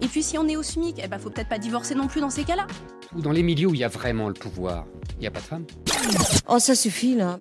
[0.00, 2.20] Et puis si on est au SMIC, eh ben faut peut-être pas divorcer non plus
[2.20, 2.66] dans ces cas-là.
[3.14, 5.44] Dans les milieux où il y a vraiment le pouvoir, il n'y a pas de
[5.44, 5.66] femmes.
[6.48, 7.38] Oh, ça suffit là.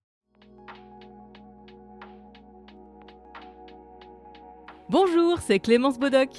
[4.89, 6.29] Bonjour, c'est Clémence Bodoc.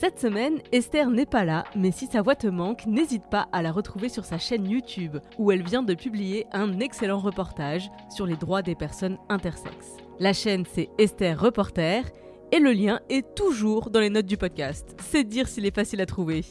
[0.00, 3.60] Cette semaine, Esther n'est pas là, mais si sa voix te manque, n'hésite pas à
[3.60, 8.24] la retrouver sur sa chaîne YouTube, où elle vient de publier un excellent reportage sur
[8.24, 9.96] les droits des personnes intersexes.
[10.18, 12.04] La chaîne, c'est Esther Reporter,
[12.52, 14.96] et le lien est toujours dans les notes du podcast.
[15.10, 16.44] C'est dire s'il est facile à trouver.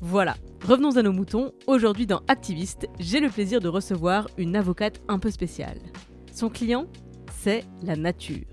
[0.00, 1.52] Voilà, revenons à nos moutons.
[1.66, 5.78] Aujourd'hui dans Activiste, j'ai le plaisir de recevoir une avocate un peu spéciale.
[6.34, 6.86] Son client,
[7.38, 8.44] c'est la nature.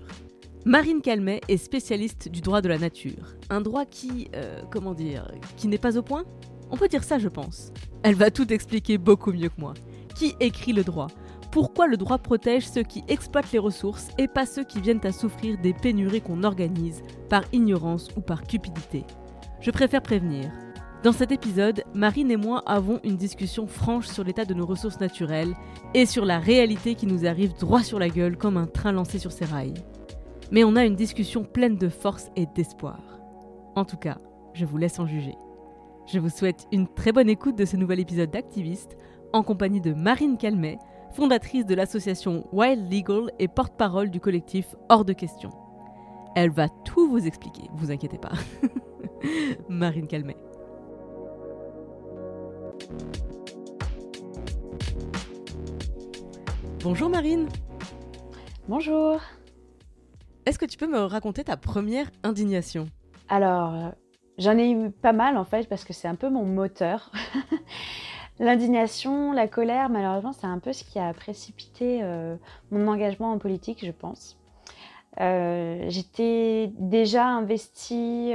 [0.64, 3.34] Marine Calmet est spécialiste du droit de la nature.
[3.50, 6.24] Un droit qui, euh, comment dire, qui n'est pas au point?
[6.70, 7.72] On peut dire ça, je pense.
[8.02, 9.74] Elle va tout expliquer beaucoup mieux que moi.
[10.14, 11.08] Qui écrit le droit?
[11.54, 15.12] Pourquoi le droit protège ceux qui exploitent les ressources et pas ceux qui viennent à
[15.12, 19.04] souffrir des pénuries qu'on organise par ignorance ou par cupidité?
[19.60, 20.50] Je préfère prévenir.
[21.04, 24.98] Dans cet épisode, Marine et moi avons une discussion franche sur l'état de nos ressources
[24.98, 25.54] naturelles
[25.94, 29.20] et sur la réalité qui nous arrive droit sur la gueule comme un train lancé
[29.20, 29.74] sur ses rails
[30.50, 32.98] mais on a une discussion pleine de force et d'espoir.
[33.76, 34.18] En tout cas,
[34.54, 35.36] je vous laisse en juger.
[36.12, 38.96] Je vous souhaite une très bonne écoute de ce nouvel épisode d'Activiste
[39.32, 40.78] en compagnie de Marine Calmet,
[41.14, 45.50] fondatrice de l'association Wild Legal et porte-parole du collectif Hors de question.
[46.34, 48.32] Elle va tout vous expliquer, vous inquiétez pas.
[49.68, 50.36] Marine Calmet.
[56.82, 57.48] Bonjour Marine.
[58.68, 59.20] Bonjour.
[60.46, 62.86] Est-ce que tu peux me raconter ta première indignation?
[63.28, 63.90] Alors, euh,
[64.38, 67.12] j'en ai eu pas mal en fait parce que c'est un peu mon moteur.
[68.38, 72.36] L'indignation, la colère, malheureusement, c'est un peu ce qui a précipité euh,
[72.70, 74.36] mon engagement en politique, je pense.
[75.20, 78.32] Euh, j'étais déjà investie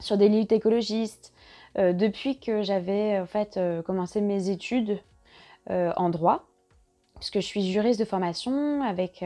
[0.00, 1.32] sur des luttes écologistes
[1.76, 5.00] depuis que j'avais en fait commencé mes études
[5.70, 6.44] en droit,
[7.16, 9.24] puisque je suis juriste de formation avec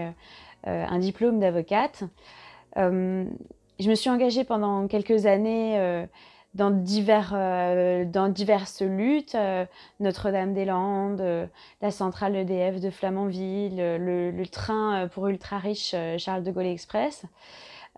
[0.67, 2.03] euh, un diplôme d'avocate.
[2.77, 3.25] Euh,
[3.79, 6.05] je me suis engagée pendant quelques années euh,
[6.55, 7.33] dans, divers,
[8.07, 9.37] dans diverses luttes,
[10.01, 11.49] Notre-Dame-des-Landes,
[11.81, 17.25] la centrale EDF de Flamanville, le, train pour ultra-riches Charles de Gaulle Express.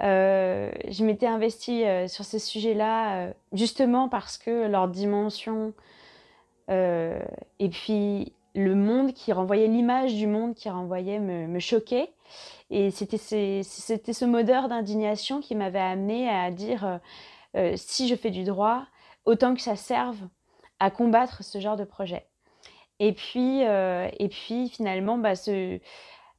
[0.01, 5.73] je m'étais investie sur ces sujets-là justement parce que leur dimension
[6.69, 12.11] et puis le monde qui renvoyait, l'image du monde qui renvoyait me, me choquait.
[12.71, 17.01] Et c'était ce modeur d'indignation qui m'avait amené à dire
[17.57, 18.87] euh, euh, si je fais du droit,
[19.25, 20.19] autant que ça serve
[20.79, 22.27] à combattre ce genre de projet.
[22.99, 25.33] Et puis, euh, et puis finalement, bah,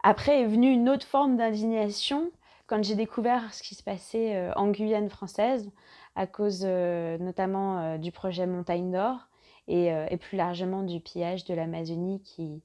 [0.03, 2.31] après est venue une autre forme d'indignation
[2.67, 5.69] quand j'ai découvert ce qui se passait en Guyane française
[6.15, 9.27] à cause notamment du projet Montagne d'Or
[9.67, 12.61] et, plus largement du pillage de l'Amazonie qui,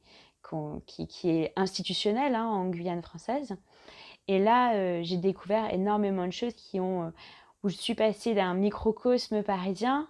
[0.87, 3.57] qui, est institutionnel hein, en Guyane française.
[4.28, 7.11] Et là, euh, j'ai découvert énormément de choses qui ont, euh,
[7.66, 10.09] où je suis passée d'un microcosme parisien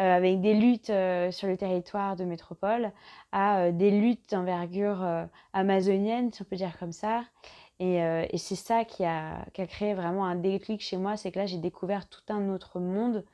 [0.00, 0.92] euh, avec des luttes
[1.32, 2.92] sur le territoire de métropole
[3.30, 5.06] à des luttes d'envergure
[5.52, 7.24] amazonienne, si on peut dire comme ça.
[7.78, 11.30] Et, et c'est ça qui a, qui a, créé vraiment un déclic chez moi, c'est
[11.30, 13.24] que là, j'ai découvert tout un autre monde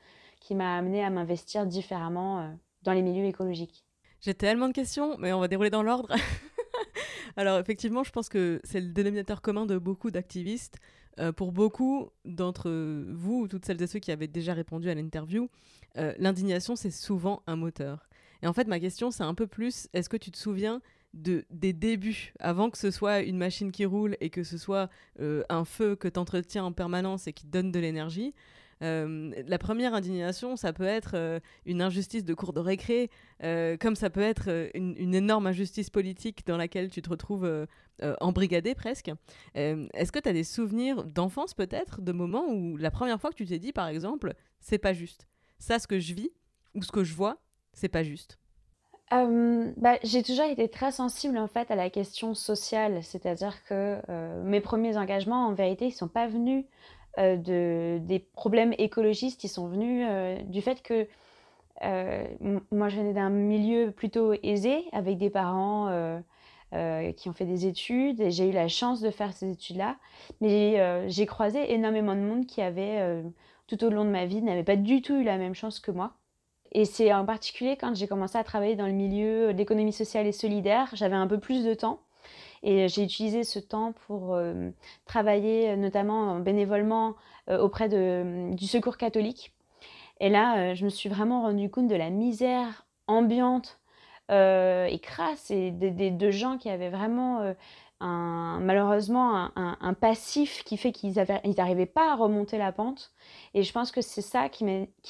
[0.40, 2.50] qui m'a amené à m'investir différemment
[2.82, 3.84] dans les milieux écologiques.
[4.20, 6.14] J'ai tellement de questions, mais on va dérouler dans l'ordre.
[7.36, 10.78] Alors effectivement, je pense que c'est le dénominateur commun de beaucoup d'activistes.
[11.18, 12.70] Euh, pour beaucoup d'entre
[13.12, 15.48] vous, toutes celles et ceux qui avaient déjà répondu à l'interview,
[15.96, 18.08] euh, l'indignation, c'est souvent un moteur.
[18.42, 20.80] Et en fait, ma question, c'est un peu plus, est-ce que tu te souviens
[21.12, 24.88] de, des débuts, avant que ce soit une machine qui roule et que ce soit
[25.20, 28.32] euh, un feu que tu entretiens en permanence et qui donne de l'énergie?
[28.82, 33.10] Euh, la première indignation, ça peut être euh, une injustice de cours de récré,
[33.80, 37.66] comme ça peut être une, énorme injustice politique dans laquelle tu te retrouves
[38.20, 39.10] embrigadé presque.
[39.54, 43.36] Est-ce que tu as des souvenirs d'enfance peut-être, de moments où la première fois que
[43.36, 45.26] tu t'es dit, par exemple, c'est pas juste
[45.58, 46.30] Ça, ce que je vis
[46.74, 47.38] ou ce que je vois,
[47.72, 48.40] c'est pas juste.
[49.12, 54.00] Euh, bah, j'ai toujours été très sensible en fait à la question sociale, c'est-à-dire que
[54.08, 56.64] euh, mes premiers engagements, en vérité, ils sont pas venus
[57.18, 60.08] euh, de, des problèmes écologistes, ils sont venus
[60.46, 61.06] du fait que
[62.70, 65.88] moi je venais d'un milieu plutôt aisé, avec des parents
[66.72, 69.96] qui ont fait des études, et j'ai eu la chance de faire ces études-là,
[70.40, 73.22] mais j'ai croisé énormément de monde qui avait,
[73.66, 75.90] tout au long de ma vie, n'avait pas du tout eu la même chance que
[75.90, 76.12] moi.
[76.72, 80.32] Et c'est en particulier quand j'ai commencé à travailler dans le milieu d'économie sociale et
[80.32, 82.00] solidaire, j'avais un peu plus de temps.
[82.62, 84.70] Et j'ai utilisé ce temps pour euh,
[85.06, 87.16] travailler notamment bénévolement
[87.48, 89.54] euh, auprès de, du secours catholique.
[90.20, 93.78] Et là, euh, je me suis vraiment rendu compte de la misère ambiante
[94.32, 97.52] et crasse et de, gens qui avaient vraiment
[98.00, 103.12] malheureusement un, passif qui fait qu'ils n'arrivaient pas à remonter la pente.
[103.54, 104.64] Et je pense que c'est ça qui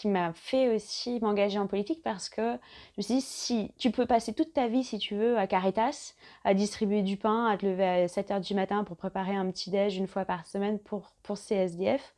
[0.09, 4.07] m'a fait aussi m'engager en politique parce que je me suis dit, si tu peux
[4.07, 6.15] passer toute ta vie, si tu veux, à Caritas,
[6.45, 9.51] à distribuer du pain, à te lever à 7 h du matin pour préparer un
[9.51, 12.15] petit déj une fois par semaine pour, pour CSDF,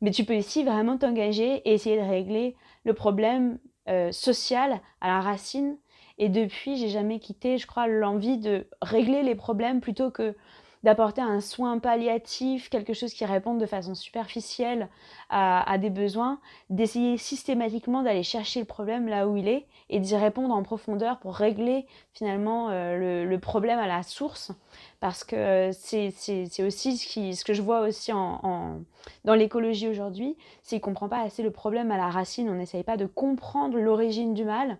[0.00, 2.54] mais tu peux ici vraiment t'engager et essayer de régler
[2.84, 5.78] le problème euh, social à la racine
[6.18, 10.34] et depuis, j'ai jamais quitté, je crois, l'envie de régler les problèmes plutôt que
[10.82, 14.88] d'apporter un soin palliatif, quelque chose qui réponde de façon superficielle
[15.30, 16.38] à, des besoins,
[16.70, 21.18] d'essayer systématiquement d'aller chercher le problème là où il est et d'y répondre en profondeur
[21.18, 24.52] pour régler finalement euh, le, problème à la source.
[25.00, 28.78] Parce que euh, c'est aussi ce, que je vois aussi en,
[29.24, 32.54] dans l'écologie aujourd'hui, c'est qu'on ne comprend pas assez le problème à la racine, on
[32.54, 34.78] n'essaye pas de comprendre l'origine du mal.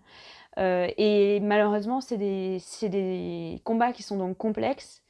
[0.57, 5.03] Euh, et malheureusement, c'est des, des, combats qui sont donc complexes.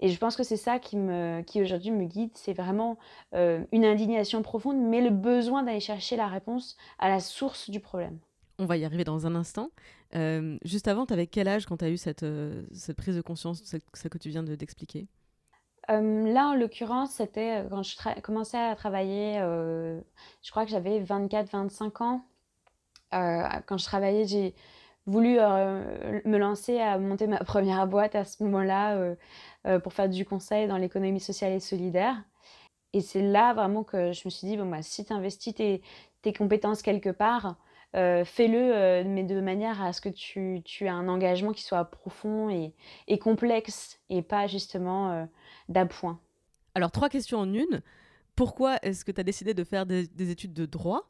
[0.00, 2.30] Et je pense que c'est ça qui, me, qui aujourd'hui me guide.
[2.34, 2.98] C'est vraiment
[3.34, 7.80] euh, une indignation profonde, mais le besoin d'aller chercher la réponse à la source du
[7.80, 8.18] problème.
[8.58, 9.70] On va y arriver dans un instant.
[10.14, 12.24] Euh, juste avant, tu avais quel âge quand tu as eu cette,
[12.72, 15.06] cette, prise de conscience, ce que tu viens d'expliquer?
[15.88, 22.24] Là, en l'occurrence, c'était quand je commençais à travailler, je crois que j'avais 24-25 ans.
[23.10, 24.54] quand je travaillais, j'ai
[25.06, 29.14] voulu euh, me lancer à monter ma première boîte à ce moment-là euh,
[29.66, 32.22] euh, pour faire du conseil dans l'économie sociale et solidaire.
[32.92, 35.82] Et c'est là vraiment que je me suis dit, bon, bah, si tu investis tes,
[36.36, 37.56] compétences quelque part,
[37.92, 43.18] fais-le, mais de manière à ce que tu, aies un engagement qui soit profond et,
[43.18, 45.28] complexe et pas justement
[45.68, 46.18] d'appoint.
[46.74, 47.80] Alors, trois questions en une.
[48.34, 51.08] Pourquoi est-ce que tu as décidé de faire des, des études de droit?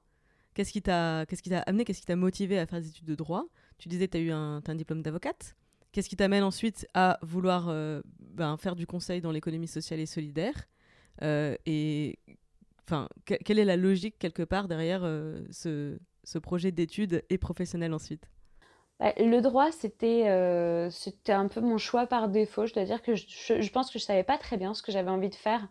[0.53, 1.21] Qu'est-ce qui t'a
[1.67, 3.47] amené, qu'est-ce qui t'a motivé à faire des études de droit?
[3.81, 5.57] Tu disais que tu as eu un, diplôme d'avocate.
[5.91, 10.07] Qu'est-ce qui t'amène ensuite à vouloir euh, ben, faire du conseil dans l'économie sociale et
[10.07, 10.69] solidaire
[11.23, 12.19] euh, Et
[13.25, 15.99] quelle est la logique quelque part derrière euh, ce,
[16.39, 18.31] projet d'études et professionnel ensuite?
[19.01, 22.67] Bah, le droit, c'était un peu mon choix par défaut.
[22.67, 25.11] Je dois dire que je, pense que je savais pas très bien ce que j'avais
[25.11, 25.67] envie de faire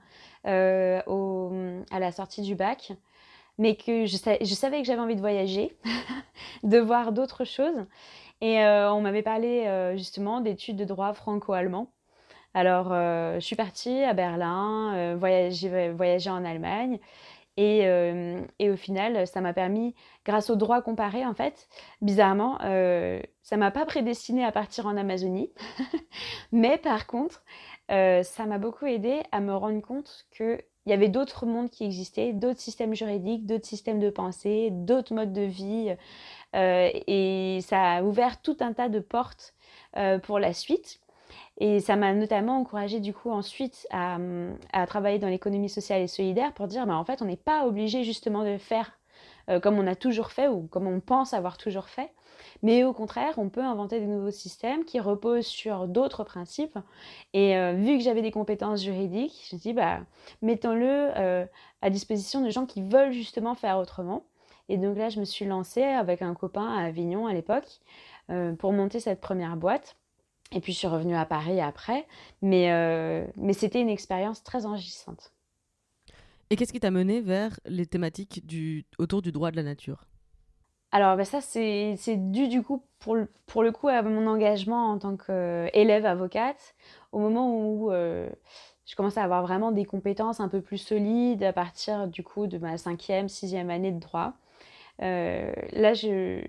[1.08, 1.52] au,
[1.92, 2.94] à la sortie du bac
[3.60, 5.78] mais que je, savais que j'avais envie de voyager,
[6.64, 7.86] de voir d'autres choses.
[8.42, 11.92] Et euh, on m'avait parlé euh, justement d'études de droit franco-allemand.
[12.54, 17.00] Alors, euh, je suis partie à Berlin, voyager, voyager en Allemagne.
[17.58, 17.86] Et,
[18.62, 19.94] au final, ça m'a permis,
[20.26, 21.68] grâce au droit comparé, en fait,
[22.02, 22.58] bizarrement,
[23.44, 25.52] ça m'a pas prédestiné à partir en Amazonie.
[26.54, 27.44] mais par contre,
[27.90, 31.86] ça m'a beaucoup aidé à me rendre compte que il y avait d'autres mondes qui
[31.86, 35.96] existaient, d'autres systèmes juridiques, d'autres systèmes de pensée, d'autres modes de vie.
[36.56, 39.54] Euh, et ça a ouvert tout un tas de portes
[39.98, 41.00] euh, pour la suite.
[41.60, 44.18] Et ça m'a notamment encouragé du coup ensuite à,
[44.88, 48.04] travailler dans l'économie sociale et solidaire pour dire bah, en fait on n'est pas obligé
[48.04, 48.98] justement de faire
[49.50, 52.12] euh, comme on a toujours fait ou comme on pense avoir toujours fait.
[52.64, 56.78] Mais au contraire, on peut inventer des nouveaux systèmes qui reposent sur d'autres principes.
[57.34, 60.00] Et euh, vu que j'avais des compétences juridiques, je me suis dit, bah,
[60.42, 61.46] mettons-le euh,
[61.82, 64.26] à disposition de gens qui veulent justement faire autrement.
[64.68, 67.80] Et donc là, je me suis lancée avec un copain à Avignon à l'époque
[68.60, 69.96] pour monter cette première boîte.
[70.52, 72.06] Et puis je suis revenue à Paris après.
[72.44, 72.70] Mais,
[73.36, 75.34] mais c'était une expérience très enrichissante.
[76.52, 80.06] Et qu'est-ce qui t'a mené vers les thématiques du, autour du droit de la nature?
[80.92, 81.98] Alors bah, ça, c'est
[82.32, 86.76] dû du coup pour le, pour le coup à mon engagement en tant qu'élève avocate,
[87.12, 91.54] au moment où je commençais à avoir vraiment des compétences un peu plus solides à
[91.54, 94.34] partir du coup de ma cinquième, sixième année de droit.
[95.00, 96.42] là, je,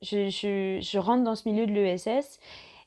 [0.00, 2.38] je, je, je, rentre dans ce milieu de l'ESS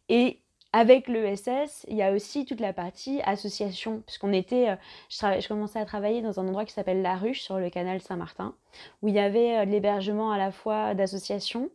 [0.09, 0.39] et
[0.75, 4.75] avec l'ESS, il y a aussi toute la partie association, puisqu'on était, euh,
[5.08, 8.53] je, commençais à travailler dans un endroit qui s'appelle La Ruche sur le canal Saint-Martin,
[9.01, 11.70] où il y avait euh, de l'hébergement à la fois d'associations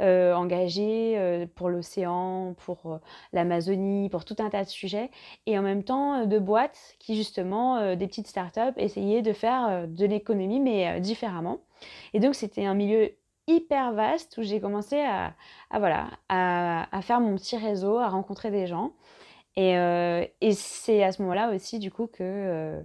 [0.00, 2.98] euh, engagées pour l'océan, pour
[3.34, 5.10] l'Amazonie, pour tout un tas de sujets,
[5.44, 10.06] et en même temps de boîtes qui justement, des petites startups, essayaient de faire de
[10.06, 11.60] l'économie, mais différemment.
[12.14, 13.10] Et donc c'était un milieu
[13.46, 15.34] hyper vaste où j'ai commencé à,
[15.72, 18.92] voilà, à, faire mon petit réseau, à rencontrer des gens.
[19.56, 22.82] Et, euh, c'est à ce moment-là aussi, du coup, que euh,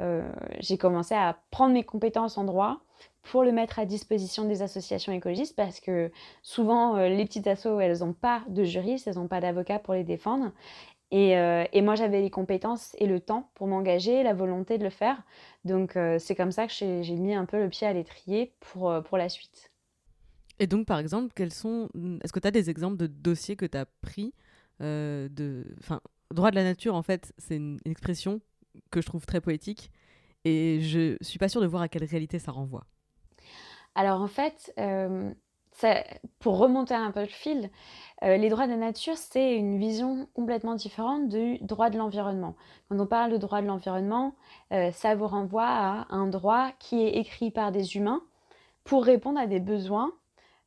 [0.00, 2.80] euh, j'ai commencé à prendre mes compétences en droit
[3.22, 6.10] pour le mettre à disposition des associations écologistes parce que
[6.42, 10.04] souvent, les petites assos, elles n'ont pas de juristes, elles n'ont pas d'avocat pour les
[10.04, 10.52] défendre.
[11.10, 14.90] Et, et moi, j'avais les compétences et le temps pour m'engager, la volonté de le
[14.90, 15.22] faire.
[15.64, 19.18] Donc, c'est comme ça que j'ai mis un peu le pied à l'étrier pour, pour
[19.18, 19.69] la suite.
[20.60, 21.88] Et donc, par exemple, quels sont.
[22.22, 24.34] Est-ce que tu as des exemples de dossiers que tu as pris
[24.82, 25.64] euh, de.
[25.80, 26.00] Enfin,
[26.32, 28.42] droit de la nature, en fait, c'est une, expression
[28.90, 29.90] que je trouve très poétique.
[30.44, 32.84] Et je suis pas sûre de voir à quelle réalité ça renvoie.
[33.96, 34.72] Alors, en fait.
[34.78, 35.32] Euh,
[36.40, 37.70] pour remonter un peu le fil,
[38.22, 42.54] euh, les droits de la nature, c'est une vision complètement différente du droit de l'environnement.
[42.90, 44.34] Quand on parle de droit de l'environnement,
[44.70, 48.20] ça vous renvoie à un droit qui est écrit par des humains
[48.84, 50.12] pour répondre à des besoins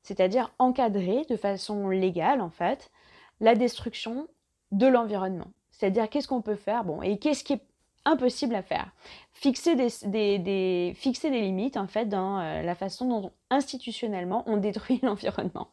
[0.03, 2.91] c'est-à-dire encadrer de façon légale, en fait,
[3.39, 4.27] la destruction
[4.71, 5.51] de l'environnement.
[5.71, 7.61] C'est-à-dire qu'est-ce qu'on peut faire, bon, et qu'est-ce qui est
[8.05, 8.91] impossible à faire?
[9.31, 14.99] Fixer des, fixer des limites, en fait, dans euh, la façon dont institutionnellement on détruit
[15.03, 15.69] l'environnement.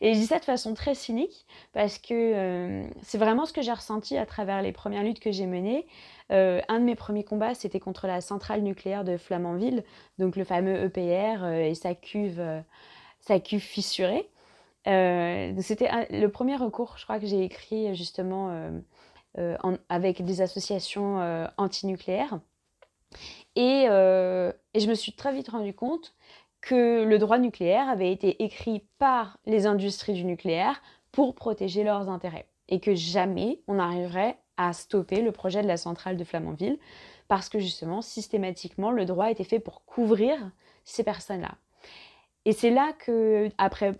[0.00, 3.62] Et je dis ça de façon très cynique, parce que euh, c'est vraiment ce que
[3.62, 5.86] j'ai ressenti à travers les premières luttes que j'ai menées.
[6.32, 9.84] Euh, un de mes premiers combats, c'était contre la centrale nucléaire de Flamanville,
[10.18, 12.40] donc le fameux EPR et sa cuve
[13.26, 14.28] sa cuve fissurée.
[14.86, 18.70] Euh, c'était le premier recours, je crois, que j'ai écrit justement euh,
[19.38, 22.40] euh, avec des associations antinucléaires.
[23.56, 26.14] Et, et, je me suis très vite rendu compte
[26.60, 32.08] que le droit nucléaire avait été écrit par les industries du nucléaire pour protéger leurs
[32.08, 32.48] intérêts.
[32.68, 36.78] Et que jamais on n'arriverait à stopper le projet de la centrale de Flamanville,
[37.28, 40.38] parce que justement, systématiquement, le droit était fait pour couvrir
[40.84, 41.56] ces personnes-là.
[42.46, 43.92] Et c'est là que, après,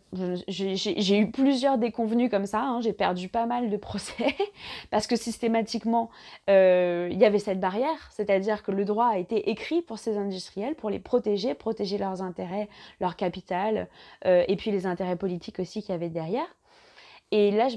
[0.48, 2.60] j'ai eu plusieurs déconvenus comme ça.
[2.60, 2.82] Hein.
[2.82, 4.36] j'ai perdu pas mal de procès
[4.90, 6.10] parce que systématiquement,
[6.50, 10.18] euh, il y avait cette barrière, c'est-à-dire que le droit a été écrit pour ces
[10.18, 12.68] industriels, pour les protéger, protéger leurs intérêts,
[13.00, 13.88] leur capital,
[14.26, 16.54] euh, et puis les intérêts politiques aussi qu'il y avait derrière.
[17.30, 17.68] Et là,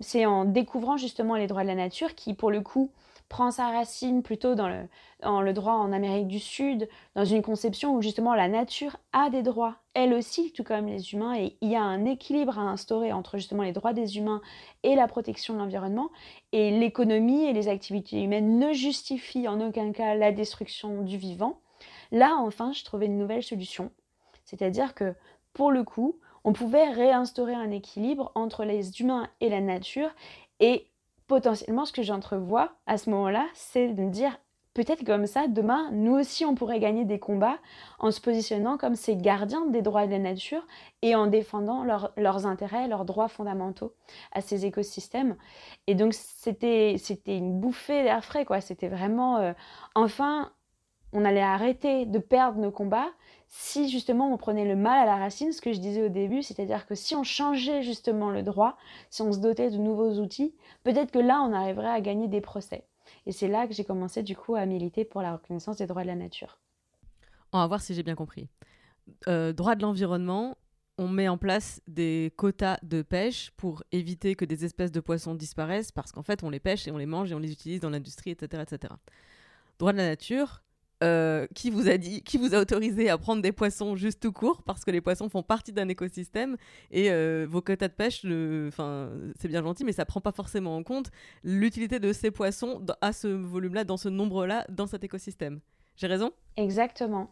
[0.00, 2.90] c'est en découvrant justement les droits de la nature qui, pour le coup,
[3.28, 8.02] prend sa racine plutôt dans le, droit en Amérique du Sud, dans une conception où
[8.02, 11.76] justement la nature a des droits, elle aussi, tout comme les humains, et il y
[11.76, 14.40] a un équilibre à instaurer entre justement les droits des humains
[14.82, 16.10] et la protection de l'environnement,
[16.52, 21.60] et l'économie et les activités humaines ne justifient en aucun cas la destruction du vivant.
[22.12, 23.90] Là, enfin, je trouvais une nouvelle solution,
[24.44, 25.14] c'est-à-dire que
[25.52, 30.10] pour le coup, on pouvait réinstaurer un équilibre entre les humains et la nature
[30.60, 30.86] et
[31.26, 34.38] potentiellement, ce que j'entrevois à ce moment-là, c'est de me dire
[34.76, 37.58] peut-être comme ça, demain, nous aussi, on pourrait gagner des combats
[37.98, 40.66] en se positionnant comme ces gardiens des droits de la nature
[41.00, 43.94] et en défendant leurs intérêts, leurs droits fondamentaux
[44.32, 45.36] à ces écosystèmes.
[45.86, 46.94] Et donc, c'était
[47.26, 48.60] une bouffée d'air frais, quoi.
[48.60, 49.52] C'était vraiment, euh,
[49.94, 50.52] enfin,
[51.16, 53.08] on allait arrêter de perdre nos combats
[53.48, 56.42] si justement on prenait le mal à la racine, ce que je disais au début,
[56.42, 58.76] c'est-à-dire que si on changeait justement le droit,
[59.08, 60.54] si on se dotait de nouveaux outils,
[60.84, 62.84] peut-être que là on arriverait à gagner des procès.
[63.24, 66.02] Et c'est là que j'ai commencé du coup à militer pour la reconnaissance des droits
[66.02, 66.58] de la nature.
[67.52, 68.48] On va voir si j'ai bien compris.
[69.26, 70.58] Euh, droit de l'environnement,
[70.98, 75.34] on met en place des quotas de pêche pour éviter que des espèces de poissons
[75.34, 77.80] disparaissent parce qu'en fait on les pêche et on les mange et on les utilise
[77.80, 78.92] dans l'industrie, etc., etc.
[79.78, 80.62] Droit de la nature,
[81.04, 84.32] euh, qui vous a dit, qui vous a autorisé à prendre des poissons juste tout
[84.32, 86.56] court parce que les poissons font partie d'un écosystème
[86.90, 88.24] et euh, vos quotas de pêche,
[88.68, 91.10] enfin c'est bien gentil, mais ça prend pas forcément en compte
[91.44, 95.60] l'utilité de ces poissons à ce volume-là, dans ce nombre-là, dans cet écosystème.
[95.96, 96.32] J'ai raison?
[96.56, 97.30] Exactement.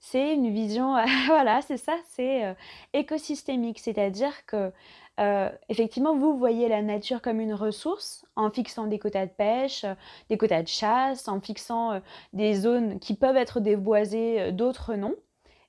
[0.00, 0.94] C'est une vision,
[1.26, 2.54] voilà, c'est ça, c'est euh,
[2.92, 4.70] écosystémique, c'est-à-dire que
[5.18, 9.84] euh, effectivement, vous voyez la nature comme une ressource en fixant des quotas de pêche,
[10.28, 12.00] des quotas de chasse, en fixant euh,
[12.32, 15.16] des zones qui peuvent être déboisées, euh, d'autres non.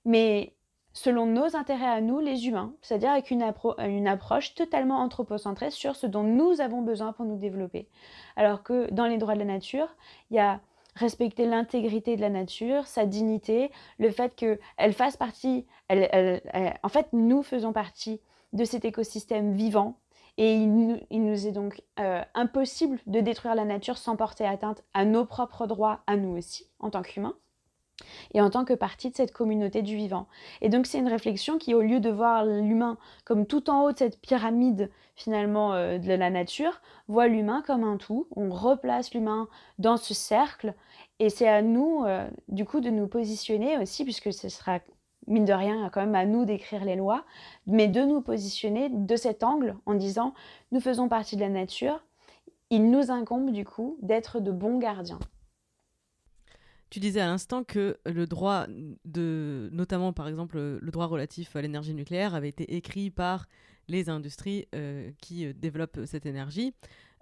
[0.06, 0.56] Mais
[0.94, 3.44] selon nos intérêts à nous, les humains, c'est-à-dire avec une,
[3.80, 7.88] une, approche totalement anthropocentrée sur ce dont nous avons besoin pour nous développer.
[8.36, 9.88] Alors que dans les droits de la nature,
[10.30, 10.60] il y a
[10.96, 17.42] respecter l'intégrité de la nature, sa dignité, le fait qu'elle fasse partie, en fait, nous
[17.44, 18.20] faisons partie
[18.54, 20.00] de cet écosystème vivant.
[20.38, 20.72] Et il,
[21.12, 25.68] nous est donc euh, impossible de détruire la nature sans porter atteinte à nos propres
[25.68, 27.36] droits, à nous aussi, en tant qu'humains
[28.34, 30.28] et en tant que partie de cette communauté du vivant.
[30.62, 33.92] Et donc c'est une réflexion qui, au lieu de voir l'humain comme tout en haut
[33.92, 38.28] de cette pyramide finalement euh, de la nature, voit l'humain comme un tout.
[38.36, 40.74] On replace l'humain dans ce cercle
[41.20, 44.80] et c'est à nous euh, du coup de nous positionner aussi, puisque ce sera
[45.30, 47.26] mine de rien quand même à nous d'écrire les lois,
[47.68, 50.34] mais de nous positionner de cet angle en disant
[50.72, 52.04] nous faisons partie de la nature,
[52.70, 55.20] il nous incombe du coup d'être de bons gardiens.
[56.90, 58.66] Tu disais à l'instant que le droit
[59.06, 63.48] de, notamment par exemple le droit relatif à l'énergie nucléaire, avait été écrit par
[63.88, 66.74] les industries euh, qui euh, développent cette énergie.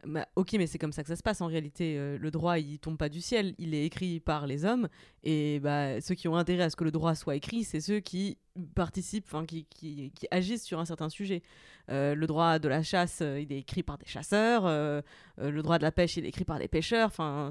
[0.07, 1.97] Bah, ok, mais c'est comme ça que ça se passe en réalité.
[1.97, 4.87] Euh, le droit, il tombe pas du ciel, il est écrit par les hommes.
[5.23, 7.99] Et bah, ceux qui ont intérêt à ce que le droit soit écrit, c'est ceux
[7.99, 8.37] qui
[8.73, 11.43] participent, enfin qui, qui, agissent sur un certain sujet.
[11.91, 14.63] Euh, le droit de la chasse, euh, il est écrit par des chasseurs.
[14.65, 17.07] le droit de la pêche, il est écrit par des pêcheurs.
[17.07, 17.49] Enfin,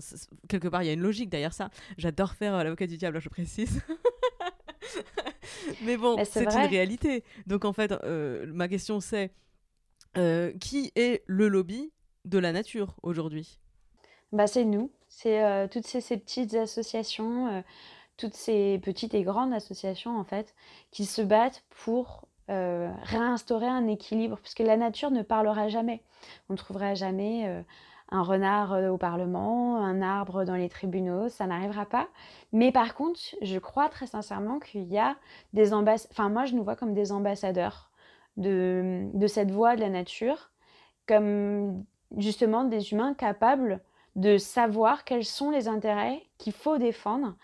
[0.49, 1.69] quelque part, il y a une logique derrière ça.
[1.99, 3.83] J'adore faire l'avocat du diable, je précise.
[5.85, 7.23] mais bon, c'est une réalité.
[7.47, 7.93] Donc en fait,
[8.47, 9.31] ma question c'est
[10.59, 11.93] qui est le lobby
[12.27, 13.59] de la nature aujourd'hui
[14.33, 17.61] bah, C'est nous, c'est euh, toutes ces, petites associations, euh,
[18.17, 20.55] toutes ces petites et grandes associations en fait,
[20.91, 26.03] qui se battent pour euh, réinstaurer un équilibre, puisque la nature ne parlera jamais.
[26.49, 27.65] On ne trouvera jamais
[28.11, 32.09] un renard au Parlement, un arbre dans les tribunaux, ça n'arrivera pas.
[32.53, 35.17] Mais par contre, je crois très sincèrement qu'il y a
[35.53, 37.91] des ambassadeurs, enfin moi je nous vois comme des ambassadeurs
[38.37, 40.51] de, de cette voie de la nature,
[41.07, 41.85] comme
[42.17, 43.81] justement des humains capables
[44.17, 47.35] de savoir quels sont les intérêts qu'il faut défendre.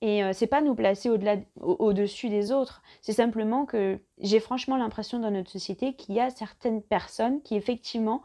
[0.00, 2.82] Et euh, c'est pas nous placer au-delà, au-dessus des autres.
[3.02, 7.54] C'est simplement que j'ai franchement l'impression dans notre société qu'il y a certaines personnes qui
[7.54, 8.22] effectivement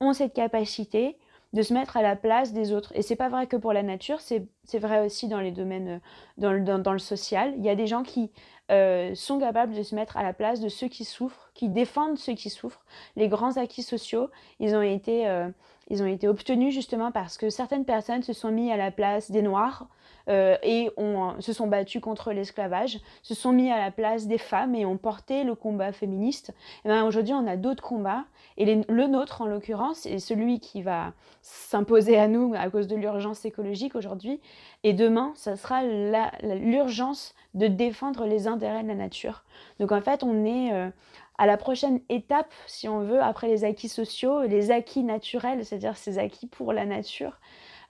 [0.00, 1.18] ont cette capacité
[1.54, 2.92] de se mettre à la place des autres.
[2.96, 5.98] Et c'est pas vrai que pour la nature, c'est, vrai aussi dans les domaines, euh,
[6.36, 7.54] dans le, dans le, social.
[7.56, 8.32] Il y a des gens qui
[8.72, 12.18] euh, sont capables de se mettre à la place de ceux qui souffrent, qui défendent
[12.18, 12.84] ceux qui souffrent.
[13.14, 15.48] Les grands acquis sociaux, ils ont été, euh,
[15.88, 19.30] ils ont été obtenus justement parce que certaines personnes se sont mis à la place
[19.30, 19.86] des Noirs,
[20.28, 24.38] euh, et on, se sont battus contre l'esclavage, se sont mis à la place des
[24.38, 26.54] femmes et ont porté le combat féministe.
[26.84, 28.24] Et ben aujourd'hui, on a d'autres combats
[28.56, 32.96] et le nôtre, en l'occurrence, est celui qui va s'imposer à nous à cause de
[32.96, 34.40] l'urgence écologique aujourd'hui.
[34.82, 39.44] Et demain, ça sera l'urgence de défendre les intérêts de la nature.
[39.78, 40.88] Donc en fait, on est euh,
[41.36, 45.96] à la prochaine étape, si on veut, après les acquis sociaux, les acquis naturels, c'est-à-dire
[45.96, 47.40] ces acquis pour la nature.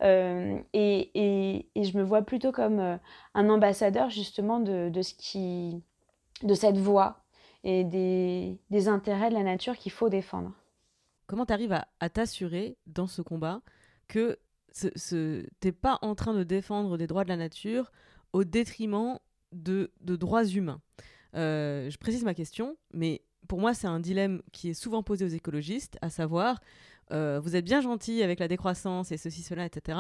[0.03, 2.97] Euh, et, je me vois plutôt comme euh,
[3.35, 5.83] un ambassadeur justement de, ce qui,
[6.43, 7.25] de cette voie
[7.63, 10.53] et des, intérêts de la nature qu'il faut défendre.
[11.27, 13.61] Comment tu arrives à, t'assurer dans ce combat
[14.09, 14.39] que
[14.75, 17.93] tu n'es pas en train de défendre des droits de la nature
[18.33, 19.19] au détriment
[19.53, 20.81] de, droits humains?
[21.35, 25.25] Euh, Je précise ma question, mais pour moi c'est un dilemme qui est souvent posé
[25.25, 26.61] aux écologistes, à savoir
[27.13, 29.99] euh, vous êtes bien gentil avec la décroissance et ceci, cela, etc.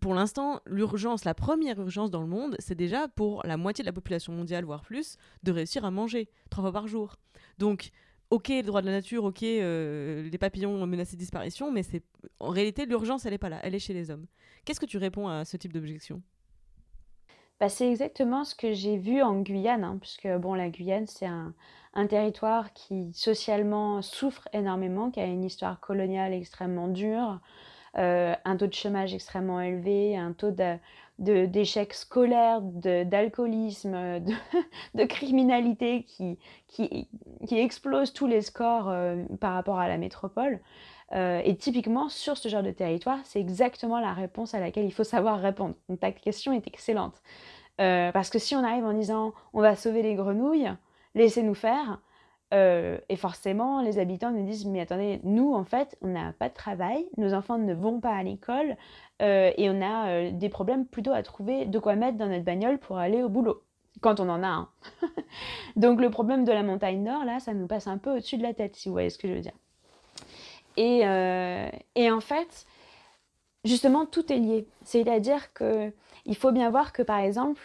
[0.00, 3.86] Pour l'instant, l'urgence, la première urgence dans le monde, c'est déjà pour la moitié de
[3.86, 7.16] la population mondiale, voire plus, de réussir à manger trois fois par jour.
[7.58, 7.90] Donc,
[8.30, 12.04] ok, le droit de la nature, ok, euh, les papillons menacés de disparition, mais c'est
[12.38, 14.26] en réalité, l'urgence, elle n'est pas là, elle est chez les hommes.
[14.64, 16.22] Qu'est-ce que tu réponds à ce type d'objection?
[17.62, 21.26] Bah, C'est exactement ce que j'ai vu en Guyane, hein, puisque bon, la Guyane, c'est
[21.26, 27.38] un territoire qui socialement souffre énormément, qui a une histoire coloniale extrêmement dure,
[27.98, 30.52] euh, un taux de chômage extrêmement élevé, un taux
[31.18, 33.92] d'échec scolaire, d'alcoolisme,
[34.94, 37.06] de, criminalité qui, qui,
[37.50, 40.58] explose tous les scores euh, par rapport à la métropole.
[41.14, 44.92] Euh, et typiquement, sur ce genre de territoire, c'est exactement la réponse à laquelle il
[44.92, 45.74] faut savoir répondre.
[45.88, 47.22] Donc ta question est excellente.
[47.78, 50.72] parce que si on arrive en disant on va sauver les grenouilles,
[51.14, 52.00] laissez-nous faire.
[52.52, 56.48] Euh, et forcément, les habitants nous disent, mais attendez, nous, en fait, on n'a pas
[56.50, 58.76] de travail, nos enfants ne vont pas à l'école,
[59.22, 62.44] euh, et on a euh, des problèmes plutôt à trouver de quoi mettre dans notre
[62.44, 63.62] bagnole pour aller au boulot,
[64.02, 64.68] quand on en a un.
[65.76, 68.42] Donc le problème de la montagne nord, là, ça nous passe un peu au-dessus de
[68.42, 69.54] la tête, si vous voyez ce que je veux dire.
[70.76, 71.02] Et,
[71.94, 72.66] et en fait,
[73.64, 74.66] justement, tout est lié.
[74.84, 77.60] C'est-à-dire qu'il faut bien voir que, par exemple,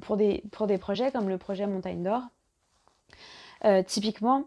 [0.00, 2.22] pour des, pour des projets comme le projet Montagne d'Or,
[3.86, 4.44] typiquement,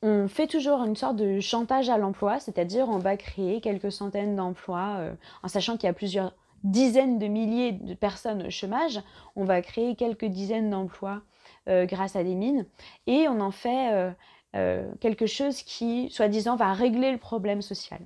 [0.00, 4.36] on fait toujours une sorte de chantage à l'emploi, c'est-à-dire on va créer quelques centaines
[4.36, 5.00] d'emplois,
[5.42, 9.00] en sachant qu'il y a plusieurs dizaines de milliers de personnes au chômage,
[9.34, 11.22] on va créer quelques dizaines d'emplois
[11.66, 12.64] grâce à des mines,
[13.08, 14.14] et on en fait
[14.52, 18.00] quelque chose qui, soi-disant, va régler le problème social.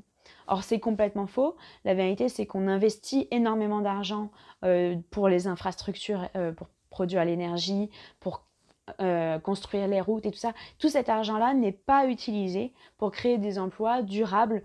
[0.52, 1.56] Or, c'est complètement faux.
[1.86, 4.30] La vérité, c'est qu'on investit énormément d'argent
[4.64, 7.88] euh, pour les infrastructures, euh, pour produire l'énergie,
[8.20, 8.44] pour
[9.00, 10.52] euh, construire les routes et tout ça.
[10.78, 14.62] Tout cet argent-là n'est pas utilisé pour créer des emplois durables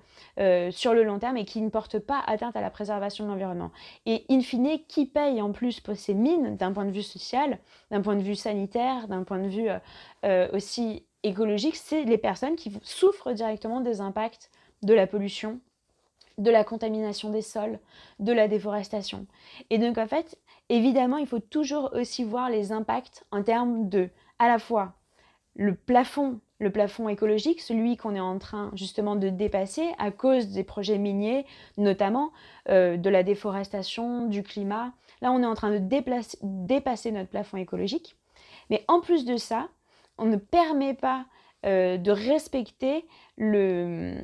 [0.72, 3.72] sur le long terme et qui ne portent pas atteinte à la préservation de l'environnement.
[4.06, 7.60] Et in fine, qui paye en plus pour ces mines d'un point de vue social,
[7.92, 9.70] d'un point de vue sanitaire, d'un point de vue
[10.52, 14.50] aussi écologique, c'est les personnes qui souffrent directement des impacts
[14.84, 15.60] de la pollution
[16.38, 17.80] de la contamination des sols,
[18.20, 19.26] de la déforestation.
[19.70, 20.38] Et donc en fait,
[20.70, 24.94] évidemment, il faut toujours aussi voir les impacts en termes de, à la fois,
[25.56, 30.50] le plafond, le plafond écologique, celui qu'on est en train justement de dépasser à cause
[30.50, 31.46] des projets miniers,
[31.78, 32.32] notamment
[32.70, 34.94] euh, de la déforestation, du climat.
[35.22, 38.16] Là, on est en train de dépasser notre plafond écologique.
[38.70, 39.70] Mais en plus de ça,
[40.18, 41.26] on ne permet pas
[41.66, 43.06] euh, de respecter
[43.38, 44.22] le,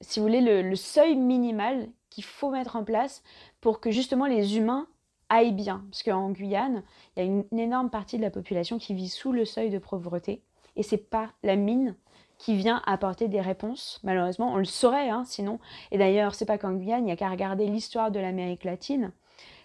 [0.00, 3.22] si vous voulez, le, seuil minimal qu'il faut mettre en place
[3.60, 4.86] pour que justement les humains
[5.28, 5.84] aillent bien.
[5.90, 6.82] Parce qu'en Guyane,
[7.16, 9.78] il y a une, énorme partie de la population qui vit sous le seuil de
[9.78, 10.42] pauvreté.
[10.76, 11.94] Et c'est pas la mine
[12.38, 14.00] qui vient apporter des réponses.
[14.04, 15.58] Malheureusement, on le saurait, hein, sinon.
[15.90, 19.12] Et d'ailleurs, c'est pas qu'en Guyane, il n'y a qu'à regarder l'histoire de l'Amérique latine.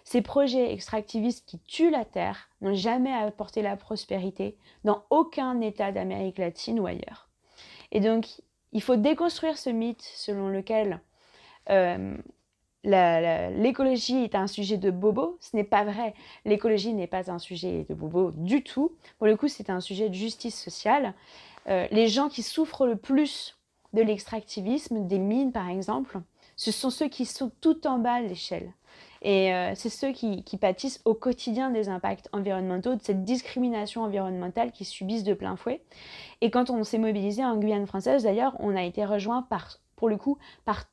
[0.04, 5.92] Ces projets extractivistes qui tuent la terre n'ont jamais apporté la prospérité dans aucun État
[5.92, 7.28] d'Amérique latine ou ailleurs.
[7.90, 11.00] Et donc, il faut déconstruire ce mythe selon lequel
[11.70, 12.16] euh,
[12.84, 15.38] l'écologie est un sujet de bobo.
[15.40, 16.14] Ce n'est pas vrai.
[16.44, 18.92] L'écologie n'est pas un sujet de bobo du tout.
[19.18, 21.14] Pour le coup, c'est un sujet de justice sociale.
[21.66, 23.56] Euh, les gens qui souffrent le plus
[23.94, 26.20] de l'extractivisme, des mines par exemple,
[26.56, 28.72] ce sont ceux qui sont tout en bas de l'échelle.
[29.24, 34.70] Et euh, c'est ceux qui, pâtissent au quotidien des impacts environnementaux, de cette discrimination environnementale
[34.70, 35.82] qu'ils subissent de plein fouet.
[36.42, 39.48] Et quand on s'est mobilisé en Guyane française, d'ailleurs, on a été rejoint
[39.96, 40.84] pour le coup, par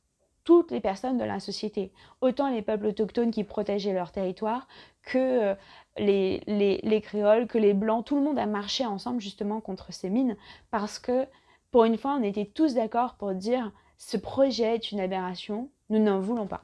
[0.46, 1.92] toutes les personnes de la société,
[2.22, 4.68] autant les peuples autochtones qui protégeaient leur territoire
[5.04, 5.56] que euh,
[5.98, 10.38] les, créoles, que les blancs, tout le monde a marché ensemble justement contre ces mines
[10.72, 11.28] parce que
[11.70, 16.00] pour une fois on était tous d'accord pour dire ce projet est une aberration, nous
[16.00, 16.64] n'en voulons pas.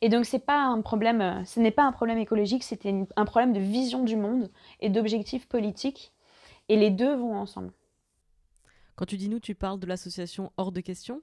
[0.00, 3.24] Et donc c'est pas un problème, euh, ce n'est pas un problème écologique, c'était un
[3.24, 6.12] problème de vision du monde et d'objectifs politiques.
[6.68, 7.72] Et les deux vont ensemble.
[8.94, 11.22] Quand tu dis nous, tu parles de l'association Hors de question?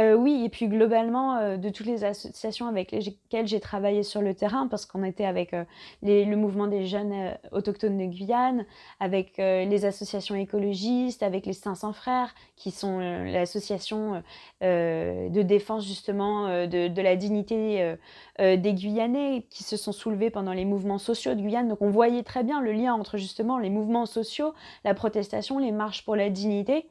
[0.00, 4.22] Euh, oui, et puis globalement, euh, de toutes les associations avec lesquelles j'ai travaillé sur
[4.22, 5.64] le terrain, parce qu'on était avec euh,
[6.02, 8.64] le mouvement des jeunes autochtones de Guyane,
[8.98, 14.22] avec les associations écologistes, avec les 500 frères, qui sont l'association
[14.60, 17.96] de défense justement de, de, la dignité
[18.38, 21.68] des Guyanais, qui se sont soulevés pendant les mouvements sociaux de Guyane.
[21.68, 25.72] Donc on voyait très bien le lien entre justement les mouvements sociaux, la protestation, les
[25.72, 26.86] marches pour la dignité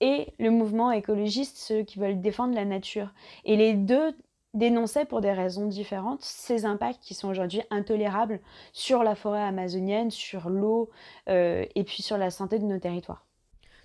[0.00, 3.12] et le mouvement écologiste, ceux qui veulent défendre la nature.
[3.44, 4.14] Et les deux
[4.54, 8.40] dénonçaient pour des raisons différentes ces impacts qui sont aujourd'hui intolérables
[8.72, 10.90] sur la forêt amazonienne, sur l'eau
[11.28, 13.26] euh, et puis sur la santé de nos territoires.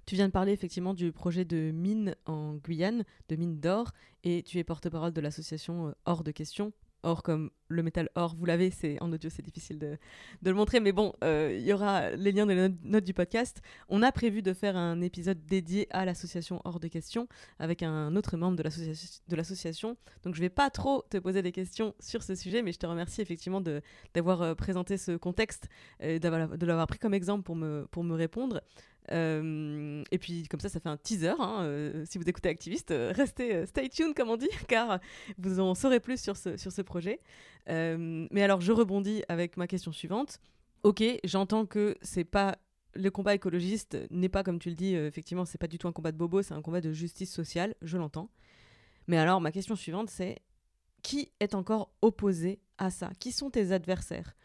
[0.06, 3.92] Tu viens de parler effectivement du projet de mine en Guyane, de mine d'or,
[4.26, 6.74] et tu es porte-parole de l'association euh, Hors de question,
[7.04, 9.98] Or, comme le métal or, vous l'avez, c'est en audio, c'est difficile de,
[10.44, 13.62] le montrer, mais bon, euh, il y aura les liens dans les notes, du podcast.
[13.90, 17.28] On a prévu de faire un épisode dédié à l'association Hors de questions
[17.60, 19.98] avec un autre membre de l'association.
[20.24, 22.86] Donc, je vais pas trop te poser des questions sur ce sujet, mais je te
[22.86, 23.62] remercie effectivement
[24.14, 25.68] d'avoir euh, présenté ce contexte,
[26.00, 28.62] et de l'avoir pris comme exemple pour me, pour me répondre.
[29.12, 31.36] Euh, et puis comme ça, ça fait un teaser.
[31.40, 35.00] Hein, euh, si vous écoutez Activiste, euh, restez stay tuned comme on dit, car
[35.38, 37.20] vous en saurez plus sur ce, sur ce projet.
[37.68, 40.40] mais alors, je rebondis avec ma question suivante.
[40.84, 42.58] Ok, j'entends que c'est pas
[42.96, 44.94] le combat écologiste n'est pas comme tu le dis.
[44.94, 47.74] effectivement, c'est pas du tout un combat de bobo, c'est un combat de justice sociale.
[47.82, 48.30] Je l'entends.
[49.08, 50.40] Mais alors, ma question suivante, c'est
[51.02, 53.12] qui est encore opposé à ça?
[53.20, 54.36] Qui sont tes adversaires?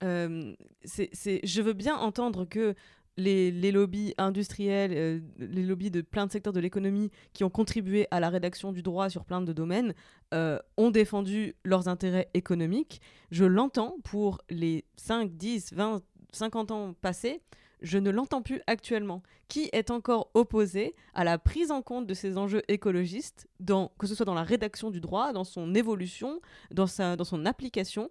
[0.00, 2.74] C'est, je veux bien entendre que
[3.16, 8.06] les, lobbies industriels, euh, les lobbies de plein de secteurs de l'économie qui ont contribué
[8.10, 9.94] à la rédaction du droit sur plein de domaines
[10.34, 13.00] euh, ont défendu leurs intérêts économiques.
[13.30, 17.42] Je l'entends pour les 5, 10, 20, 50 ans passés.
[17.82, 19.22] Je ne l'entends plus actuellement.
[19.48, 24.06] Qui est encore opposé à la prise en compte de ces enjeux écologistes, dans, que
[24.06, 28.10] ce soit dans la rédaction du droit, dans son évolution, dans, sa, dans son application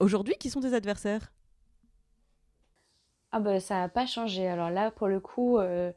[0.00, 1.32] Aujourd'hui, qui sont des adversaires?
[3.32, 4.48] Ah bah ça n'a pas changé.
[4.48, 5.92] Alors là, pour le coup, euh,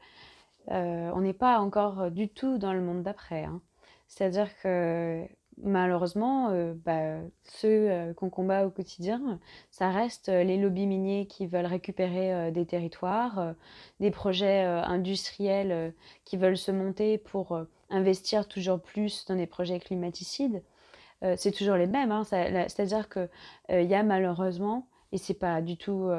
[0.70, 3.44] euh, on n'est pas encore du tout dans le monde d'après.
[3.44, 3.62] Hein.
[4.08, 5.26] C'est-à-dire que
[5.58, 9.40] malheureusement, euh, bah, ceux qu'on combat au quotidien,
[9.70, 13.54] ça reste les lobbies miniers qui veulent récupérer des territoires,
[14.00, 17.58] des projets industriels qui veulent se monter pour
[17.90, 20.62] investir toujours plus dans des projets climaticides.
[21.36, 22.12] c'est toujours les mêmes.
[22.12, 22.24] Hein.
[22.24, 23.28] C'est-à-dire qu'il
[23.70, 26.10] y a malheureusement, et c'est pas du tout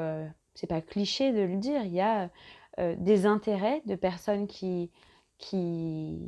[0.54, 2.30] c'est pas cliché de le dire, il y a
[2.78, 4.90] euh, des intérêts de personnes qui,
[5.38, 6.18] qui,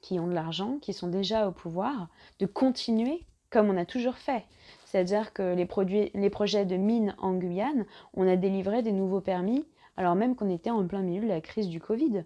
[0.00, 4.16] qui ont de l'argent, qui sont déjà au pouvoir, de continuer comme on a toujours
[4.16, 4.44] fait.
[4.84, 9.20] C'est-à-dire que les, produits, les projets de mines en Guyane, on a délivré des nouveaux
[9.20, 9.64] permis,
[9.96, 12.24] alors même qu'on était en plein milieu de la crise du Covid.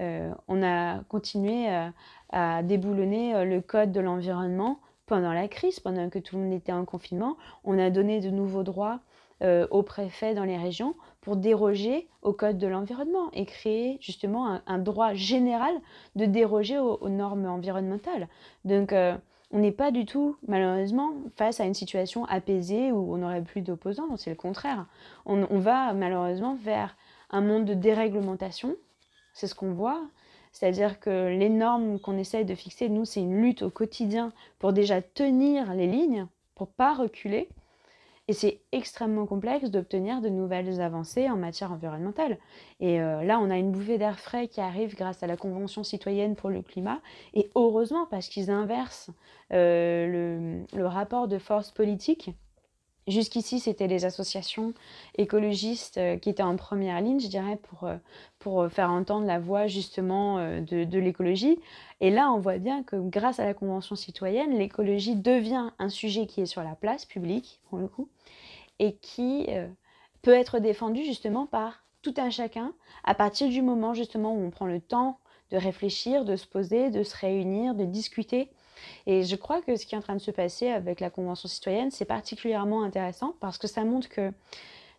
[0.00, 1.92] Euh, on a continué à,
[2.30, 6.52] à déboulonner euh, le code de l'environnement pendant la crise, pendant que tout le monde
[6.52, 7.36] était en confinement.
[7.64, 9.00] On a donné de nouveaux droits
[9.42, 14.60] euh, aux préfets dans les régions pour déroger au code de l'environnement et créer justement
[14.66, 15.74] un, droit général
[16.14, 18.28] de déroger aux, normes environnementales.
[18.64, 19.14] Donc euh,
[19.52, 23.60] on n'est pas du tout, malheureusement, face à une situation apaisée où on n'aurait plus
[23.60, 24.86] d'opposants, c'est le contraire.
[25.24, 26.96] On, va malheureusement vers
[27.30, 28.74] un monde de déréglementation,
[29.34, 30.00] c'est ce qu'on voit.
[30.52, 34.72] C'est-à-dire que les normes qu'on essaye de fixer, nous, c'est une lutte au quotidien pour
[34.72, 37.48] déjà tenir les lignes, pour pas reculer.
[38.28, 42.38] Et c'est extrêmement complexe d'obtenir de nouvelles avancées en matière environnementale.
[42.80, 45.84] Et euh, là, on a une bouffée d'air frais qui arrive grâce à la Convention
[45.84, 47.00] citoyenne pour le climat.
[47.34, 49.10] Et heureusement, parce qu'ils inversent
[49.52, 52.30] euh, le, rapport de force politique.
[53.06, 54.74] Jusqu'ici, c'était les associations
[55.16, 60.38] écologistes euh, qui étaient en première ligne, je dirais, pour, faire entendre la voix justement
[60.38, 61.60] de l'écologie.
[62.00, 66.26] Et là, on voit bien que grâce à la Convention citoyenne, l'écologie devient un sujet
[66.26, 68.08] qui est sur la place publique, pour le coup,
[68.78, 69.68] et qui euh,
[70.22, 72.72] peut être défendu justement par tout un chacun
[73.04, 75.18] à partir du moment justement où on prend le temps
[75.50, 78.50] de réfléchir, de se poser, de se réunir, de discuter.
[79.06, 81.48] Et je crois que ce qui est en train de se passer avec la Convention
[81.48, 84.32] citoyenne, c'est particulièrement intéressant parce que ça montre que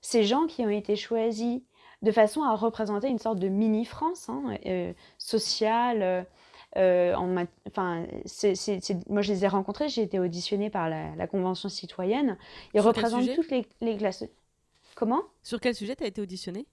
[0.01, 1.61] ces gens qui ont été choisis
[2.01, 6.27] de façon à représenter une sorte de mini-France hein, euh, sociale,
[6.75, 8.05] euh, enfin,
[9.09, 12.37] moi, je les ai rencontrés, j'ai été auditionnée par la, Convention citoyenne.
[12.73, 14.25] Ils représentent toutes les, les, classes.
[14.95, 15.21] Comment?
[15.43, 16.65] Sur quel sujet tu as été auditionnée?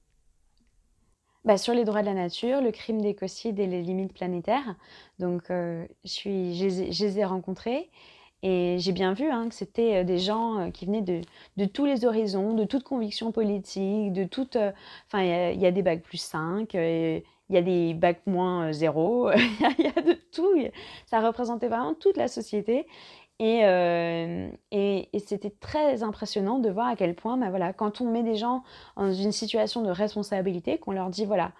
[1.45, 4.77] Bah, sur les droits de la nature, le crime d'écocide et les limites planétaires.
[5.19, 6.65] Donc, euh, je, suis, je,
[7.05, 7.91] les ai rencontrés
[8.43, 11.21] et j'ai bien vu hein, que c'était euh, des gens qui venaient de,
[11.57, 14.57] de, tous les horizons, de toute conviction politique, de toute.
[15.07, 18.69] Enfin, il y, a des bacs plus 5, et il y a des bacs moins
[18.69, 19.31] euh, zéro,
[19.79, 20.55] il y, a de tout.
[21.07, 22.87] Ça représentait vraiment toute la société.
[23.43, 28.11] Euh, et, et, c'était très impressionnant de voir à quel point, bah voilà, quand on
[28.11, 28.63] met des gens
[28.97, 31.51] dans une situation de responsabilité, qu'on leur dit voilà,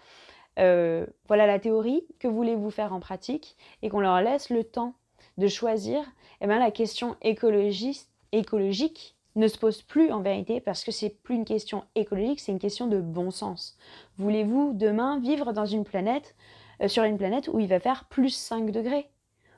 [0.61, 4.95] euh, voilà la théorie, que voulez-vous faire en pratique, et qu'on leur laisse le temps
[5.37, 10.61] de choisir, et eh bien la question écologiste, écologique ne se pose plus en vérité
[10.61, 13.77] parce que c'est plus une question écologique, c'est une question de bon sens.
[14.17, 19.11] Voulez-vous demain vivre euh, sur une planète où il va faire plus 5 degrés?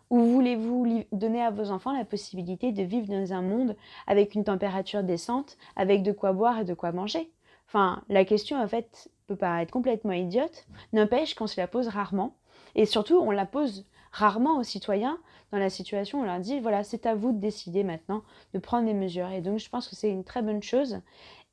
[0.09, 4.45] Ou voulez-vous donner à vos enfants la possibilité de vivre dans un monde avec une
[4.45, 7.31] température décente, avec de quoi boire et de quoi manger?
[7.69, 12.37] Enfin, la question en fait peut paraître complètement idiote, n'empêche qu'on se la pose rarement.
[12.77, 15.19] Et surtout, on la pose rarement aux citoyens
[15.53, 18.23] dans la situation, on leur dit voilà, c'est à vous de décider maintenant,
[18.55, 19.31] de prendre des mesures.
[19.31, 21.01] Et donc, je pense que c'est une très bonne chose.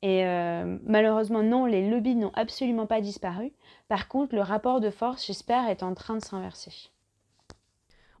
[0.04, 3.52] Et euh, malheureusement, non, les lobbies n'ont absolument pas disparu.
[3.88, 6.90] Par contre, le rapport de force, j'espère, est en train de s'inverser.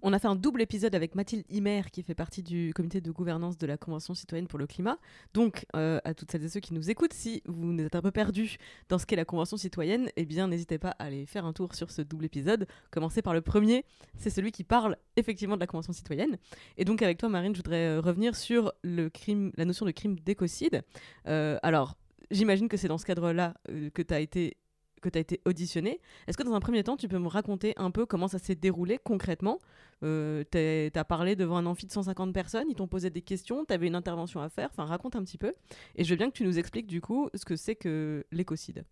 [0.06, 3.10] On a fait un double épisode avec Mathilde Himer, qui fait partie du comité de
[3.10, 4.98] gouvernance de la Convention citoyenne pour le climat.
[5.32, 8.10] Donc, euh, à toutes celles et ceux qui nous écoutent, si vous êtes un peu
[8.10, 8.58] perdus
[8.90, 11.74] dans ce qu'est la Convention citoyenne, eh bien, n'hésitez pas à aller faire un tour
[11.74, 12.66] sur ce double épisode.
[12.90, 13.86] Commencez par le premier,
[14.18, 16.36] c'est celui qui parle effectivement de la Convention citoyenne.
[16.76, 20.82] Et donc, avec toi, Marine, je voudrais euh, revenir sur la notion de crime d'écocide.
[21.28, 21.96] Euh, alors,
[22.30, 23.54] j'imagine que c'est dans ce cadre-là
[23.94, 24.58] que tu as été
[25.04, 26.00] que tu as été auditionné.
[26.26, 28.54] Est-ce que dans un premier temps, tu peux me raconter un peu comment ça s'est
[28.54, 29.58] déroulé concrètement?
[30.02, 33.64] Euh, Tu as parlé devant un amphi de 150 personnes, ils t'ont posé des questions,
[33.64, 35.52] tu avais une intervention à faire, enfin raconte un petit peu.
[35.94, 38.84] Et je veux bien que tu nous expliques du coup ce que c'est que l'écocide.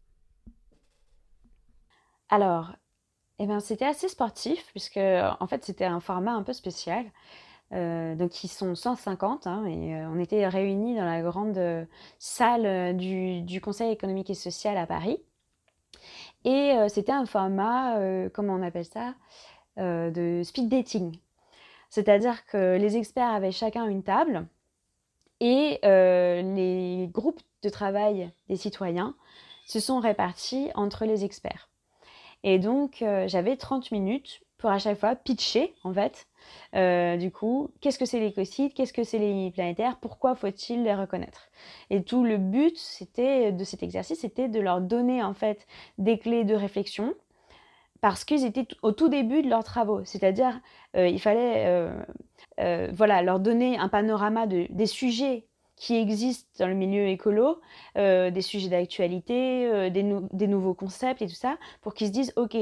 [2.28, 2.72] Alors,
[3.38, 7.06] eh ben, c'était assez sportif, puisque en fait c'était un format un peu spécial.
[7.72, 11.58] Euh, donc ils sont 150 hein, et euh, on était réunis dans la grande
[12.18, 15.18] salle du, du, Conseil économique et social à Paris.
[16.44, 19.14] Et euh, c'était un format, euh, comment on appelle ça,
[19.78, 21.16] euh, de speed dating.
[21.88, 24.46] C'est-à-dire que les experts avaient chacun une table
[25.40, 29.14] et les groupes de travail des citoyens
[29.66, 31.68] se sont répartis entre les experts.
[32.44, 36.28] Et donc, j'avais 30 minutes pour à chaque fois pitcher, en fait,
[36.76, 40.84] euh, du coup, qu'est-ce que c'est l'écocide, qu'est-ce que c'est les limites planétaires, pourquoi faut-il
[40.84, 41.48] les reconnaître?
[41.90, 45.66] Et tout le but c'était de cet exercice, c'était de leur donner en fait
[45.98, 47.12] des clés de réflexion
[48.00, 50.60] parce qu'ils étaient au tout début de leurs travaux, c'est-à-dire
[50.96, 51.90] euh, il fallait
[52.92, 55.44] voilà leur donner un panorama de, des sujets
[55.82, 57.60] qui existent dans le milieu écolo,
[57.98, 62.12] euh, des sujets d'actualité, euh, des, des, nouveaux concepts et tout ça, pour qu'ils se
[62.12, 62.56] disent, OK,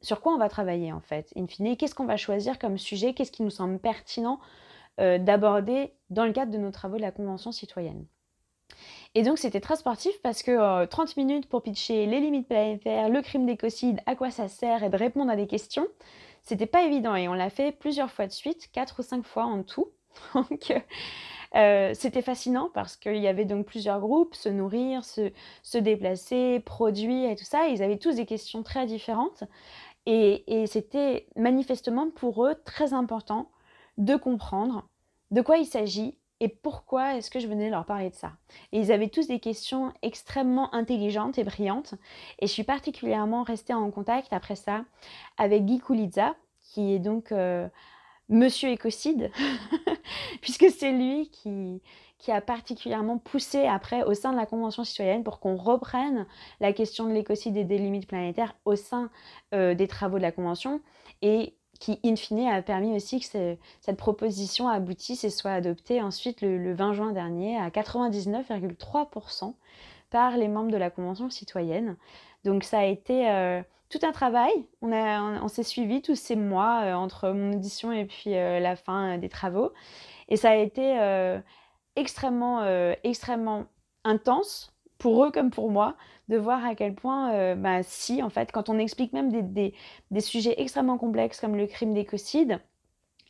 [0.00, 3.14] sur quoi on va travailler en fait In fine, qu'est-ce qu'on va choisir comme sujet?
[3.14, 4.40] Qu'est-ce qui nous semble pertinent
[5.00, 8.06] euh, d'aborder dans le cadre de nos travaux de la Convention citoyenne?
[9.14, 13.22] Et donc c'était très sportif parce que 30 minutes pour pitcher les limites planétaires, le
[13.22, 15.86] crime d'écocide, à quoi ça sert et de répondre à des questions,
[16.42, 19.44] c'était pas évident et on l'a fait plusieurs fois de suite, quatre ou cinq fois
[19.44, 19.88] en tout.
[21.56, 26.60] euh, c'était fascinant parce qu'il y avait donc plusieurs groupes, se nourrir, se, se, déplacer,
[26.60, 27.68] produire et tout ça.
[27.68, 29.44] Ils avaient tous des questions très différentes.
[30.06, 33.50] Et, c'était manifestement pour eux très important
[33.98, 34.88] de comprendre
[35.32, 38.32] de quoi il s'agit et pourquoi est-ce que je venais leur parler de ça.
[38.70, 41.94] Et ils avaient tous des questions extrêmement intelligentes et brillantes.
[42.38, 44.84] Et je suis particulièrement restée en contact après ça
[45.38, 47.68] avec Guy Koulitza, qui est donc euh,
[48.28, 49.30] Monsieur Écocide,
[50.40, 51.80] puisque c'est lui qui,
[52.28, 56.26] a particulièrement poussé après au sein de la Convention citoyenne pour qu'on reprenne
[56.58, 59.10] la question de l'écocide et des limites planétaires au sein
[59.54, 60.80] euh, des travaux de la Convention
[61.22, 66.40] et qui, in fine, a permis aussi que cette proposition aboutisse et soit adoptée ensuite
[66.40, 69.54] le, 20 juin dernier à 99,3%
[70.10, 71.96] par les membres de la Convention citoyenne.
[72.44, 73.30] Donc ça a été...
[73.30, 74.52] Euh, tout un travail.
[74.82, 79.14] On, s'est suivi tous ces mois euh, entre mon audition et puis euh, la fin
[79.14, 79.72] euh, des travaux.
[80.28, 80.98] Et ça a été
[81.94, 82.66] extrêmement,
[83.04, 83.66] extrêmement
[84.02, 85.96] intense pour eux comme pour moi
[86.28, 89.72] de voir à quel point, bah, si, en fait, quand on explique même des,
[90.10, 92.58] des, sujets extrêmement complexes comme le crime d'écocide,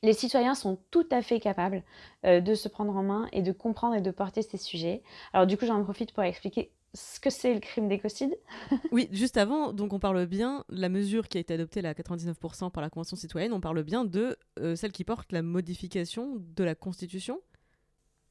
[0.02, 1.82] les citoyens sont tout à fait capables
[2.24, 5.02] de se prendre en main et de comprendre et de porter ces sujets.
[5.34, 8.36] Alors du coup, j'en profite pour expliquer ce que c'est le crime d'écocide.
[8.90, 11.92] oui, juste avant, donc on parle bien, la mesure qui a été adoptée là, à
[11.92, 16.42] 99% par la Convention citoyenne, on parle bien de euh, celle qui porte la modification
[16.56, 17.40] de la Constitution?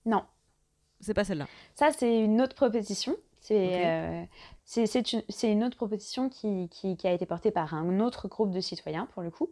[0.06, 0.24] Non.
[1.00, 1.48] C'est pas celle-là.
[1.76, 3.16] Ça, c'est une autre proposition
[3.52, 4.24] euh,
[4.66, 8.60] c'est une, une, autre proposition qui, qui, a été portée par un autre groupe de
[8.60, 9.50] citoyens, pour le coup.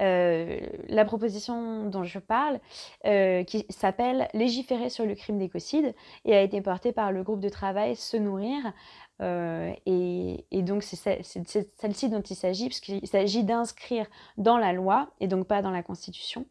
[0.00, 2.60] Euh, la proposition dont je parle,
[3.06, 7.40] euh, qui s'appelle Légiférer sur le crime d'écocide, et a été portée par le groupe
[7.40, 8.72] de travail Se Nourrir.
[9.20, 15.28] Et, et, donc, c'est celle-ci dont il s'agit, puisqu'il s'agit d'inscrire dans la loi, et
[15.28, 16.44] donc pas dans la Constitution,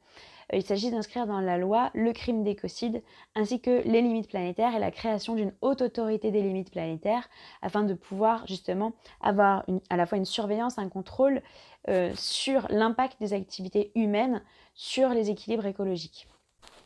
[0.54, 3.02] il s'agit d'inscrire dans la loi le crime d'écocide
[3.36, 7.30] ainsi que les limites planétaires et la création d'une haute autorité des limites planétaires
[7.62, 11.42] afin de pouvoir justement avoir à la fois une surveillance, un contrôle
[11.90, 14.42] euh, sur l'impact des activités humaines
[14.74, 16.28] sur les équilibres écologiques.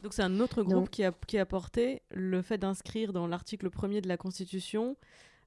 [0.03, 3.69] Donc c'est un autre groupe qui, a, qui a porté le fait d'inscrire dans l'article
[3.69, 4.95] 1er de la Constitution,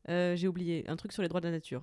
[0.09, 1.83] euh, j'ai oublié, un truc sur les droits de la nature.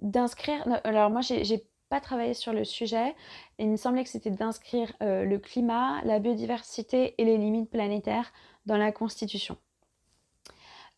[0.00, 3.14] d'inscrire, alors moi j'ai pas travaillé sur le sujet.
[3.58, 8.32] Il me semblait que c'était d'inscrire euh, le climat, la biodiversité et les limites planétaires
[8.66, 9.56] dans la Constitution.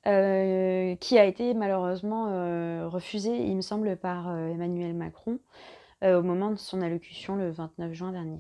[0.07, 5.39] Euh, qui a été malheureusement euh, refusé, il me semble, par Emmanuel Macron
[6.03, 8.39] au moment de son allocution le 29 juin dernier.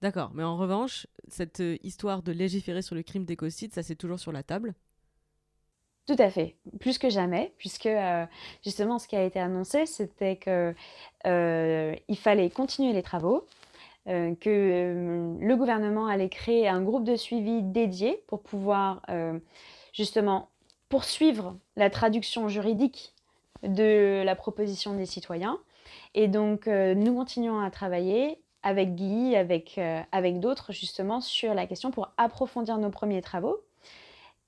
[0.00, 4.18] D'accord, mais en revanche, cette histoire de légiférer sur le crime d'écocide, ça c'est toujours
[4.18, 4.74] sur la table?
[6.08, 8.24] Tout à fait, plus que jamais, puisque euh,
[8.64, 10.74] justement ce qui a été annoncé, c'était qu'il
[11.26, 13.46] euh, fallait continuer les travaux,
[14.08, 19.02] euh, que le gouvernement allait créer un groupe de suivi dédié pour pouvoir
[19.92, 20.48] justement
[20.88, 23.12] poursuivre la traduction juridique
[23.62, 25.58] de la proposition des citoyens.
[26.14, 29.78] Et donc nous continuons à travailler avec Guy, avec,
[30.10, 33.62] avec d'autres justement sur la question pour approfondir nos premiers travaux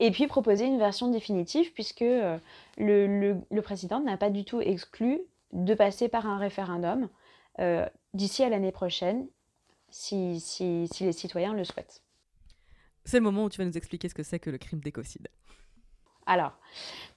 [0.00, 2.38] et puis proposer une version définitive puisque euh,
[2.78, 5.20] le, président n'a pas du tout exclu
[5.52, 7.08] de passer par un référendum
[7.60, 9.28] euh, d'ici à l'année prochaine
[9.90, 12.02] si, si, les citoyens le souhaitent.
[13.04, 15.28] C'est le moment où tu vas nous expliquer ce que c'est que le crime d'écocide.
[16.26, 16.52] Alors,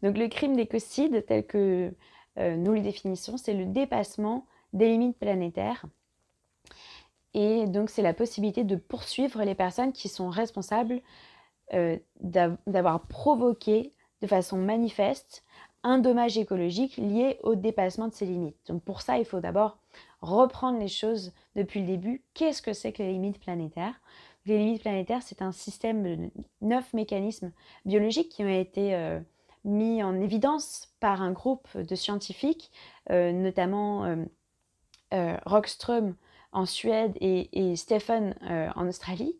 [0.02, 1.94] donc le crime d'écocide, tel que
[2.38, 5.86] euh, nous le définissons, c'est le dépassement des limites planétaires.
[7.36, 11.02] Et donc, c'est la possibilité de poursuivre les personnes qui sont responsables
[11.74, 15.44] euh, d'avoir provoqué de façon manifeste
[15.84, 18.58] un dommage écologique lié au dépassement de ces limites.
[18.68, 19.78] Donc pour ça, il faut d'abord
[20.22, 22.24] reprendre les choses depuis le début.
[22.34, 24.00] Qu'est-ce que c'est que les limites planétaires?
[24.46, 26.30] Les limites planétaires, c'est un système de
[26.62, 27.52] neuf mécanismes
[27.86, 29.20] biologiques qui ont été euh,
[29.66, 32.72] mis en évidence par un groupe de scientifiques,
[33.10, 34.18] notamment
[35.12, 36.16] Rockström
[36.52, 38.36] en Suède et Stephen
[38.76, 39.38] en Australie.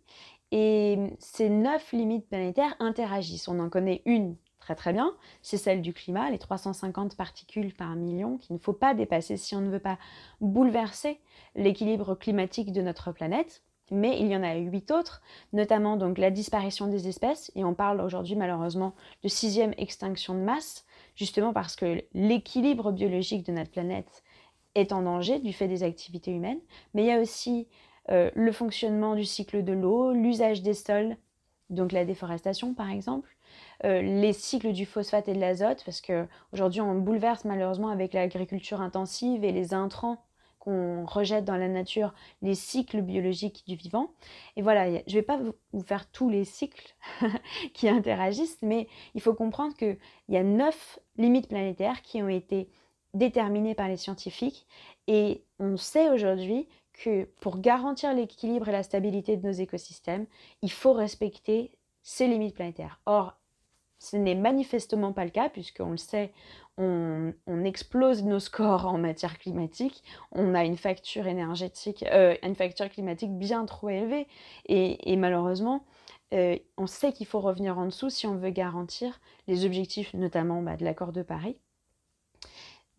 [0.56, 3.48] Et ces neuf limites planétaires interagissent.
[3.48, 7.96] On en connaît une très très bien, c'est celle du climat, les 350 particules par
[7.96, 9.98] million qu'il ne faut pas dépasser si on ne veut pas
[10.42, 11.20] bouleverser
[11.56, 13.64] l'équilibre climatique de notre planète.
[13.90, 15.24] Mais il y en a huit autres,
[15.54, 18.94] notamment donc la disparition des espèces, et on parle aujourd'hui malheureusement
[19.24, 20.86] de sixième extinction de masse,
[21.16, 24.24] justement parce que l'équilibre biologique de notre planète
[24.76, 26.62] est en danger du fait des activités humaines.
[26.94, 27.68] Mais il y a aussi
[28.10, 31.16] euh, le fonctionnement du cycle de l'eau, l'usage des sols,
[31.70, 33.36] donc la déforestation par exemple,
[33.86, 38.82] euh, les cycles du phosphate et de l'azote, parce qu'aujourd'hui on bouleverse malheureusement avec l'agriculture
[38.82, 40.24] intensive et les intrants
[40.64, 44.14] qu'on rejette dans la nature, les cycles biologiques du vivant.
[44.56, 45.38] Et voilà, je ne vais pas
[45.74, 46.96] vous faire tous les cycles
[47.74, 49.98] qui interagissent, mais il faut comprendre qu'il
[50.30, 52.70] y a neuf limites planétaires qui ont été
[53.14, 54.66] déterminées par les scientifiques
[55.08, 60.26] et on sait aujourd'hui que pour garantir l'équilibre et la stabilité de nos écosystèmes,
[60.62, 61.72] il faut respecter
[62.04, 63.00] ces limites planétaires.
[63.06, 63.34] Or,
[64.00, 66.34] ce n'est manifestement pas le cas, puisqu'on le sait,
[66.78, 67.34] on,
[67.64, 73.32] explose nos scores en matière climatique, on a une facture énergétique, euh, une facture climatique
[73.32, 74.28] bien trop élevée,
[74.68, 75.86] et, malheureusement,
[76.34, 80.62] euh, on sait qu'il faut revenir en dessous si on veut garantir les objectifs, notamment
[80.62, 81.58] bah, de l'accord de Paris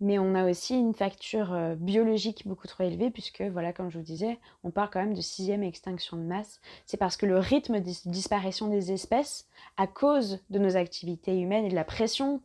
[0.01, 3.99] mais on a aussi une facture euh, biologique beaucoup trop élevée, puisque, voilà, comme je
[3.99, 6.61] vous disais, on parle quand même de sixième extinction de masse.
[6.87, 11.65] C'est parce que le rythme de disparition des espèces, à cause de nos activités humaines
[11.65, 12.41] et de la pression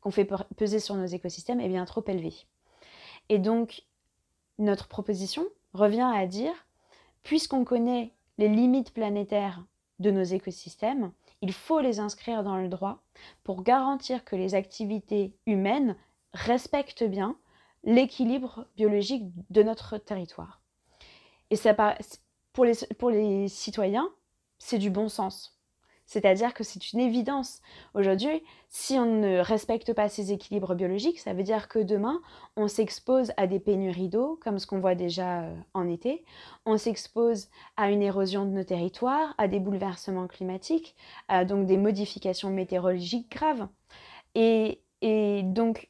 [0.00, 2.34] qu'on fait peser sur nos écosystèmes, est bien trop élevé.
[3.28, 3.84] Et donc,
[4.58, 6.54] notre proposition revient à dire,
[7.22, 9.62] puisqu'on connaît les limites planétaires
[9.98, 13.02] de nos écosystèmes, il faut les inscrire dans le droit
[13.42, 15.96] pour garantir que les activités humaines
[16.34, 17.36] respecte bien
[17.84, 20.60] l'équilibre biologique de notre territoire.
[21.50, 21.74] Et ça,
[22.52, 24.10] pour, les, pour les citoyens,
[24.58, 25.54] c'est du bon sens.
[26.06, 27.62] C'est-à-dire que c'est une évidence.
[27.94, 32.20] Aujourd'hui, si on ne respecte pas ces équilibres biologiques, ça veut dire que demain,
[32.56, 36.24] on s'expose à des pénuries d'eau, comme ce qu'on voit déjà euh, en été.
[36.66, 40.94] On s'expose à une érosion de nos territoires, à des bouleversements climatiques,
[41.28, 43.66] à donc des modifications météorologiques graves.
[44.34, 45.88] Et, et donc,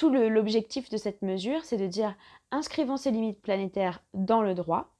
[0.00, 2.16] tout l'objectif de cette mesure, c'est de dire
[2.50, 4.94] inscrivons ces limites planétaires dans le droit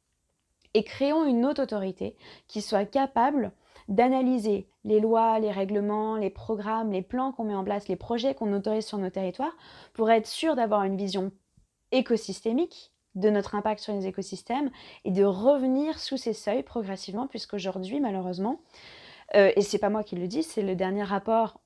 [0.74, 2.16] et créons une haute autorité
[2.48, 3.52] qui soit capable
[3.88, 8.34] d'analyser les lois, les règlements, les programmes, les plans qu'on met en place, les projets
[8.34, 9.56] qu'on autorise sur nos territoires
[9.94, 11.32] pour être sûr d'avoir une vision
[11.92, 14.70] écosystémique de notre impact sur les écosystèmes
[15.06, 18.60] et de revenir sous ces seuils progressivement puisqu'aujourd'hui malheureusement,
[19.34, 21.58] euh, et c'est pas moi qui le dis, c'est le dernier rapport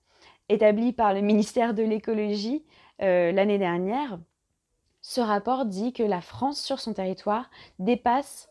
[0.48, 2.62] établi par le ministère de l'écologie
[3.02, 4.18] euh, l'année dernière,
[5.02, 8.48] ce rapport dit que la France, sur son territoire, dépasse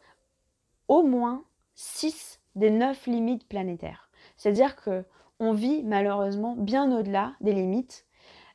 [0.87, 1.43] au moins
[1.75, 4.09] 6 des 9 limites planétaires.
[4.37, 5.03] C'est-à-dire que
[5.39, 8.05] on vit malheureusement bien au-delà des limites.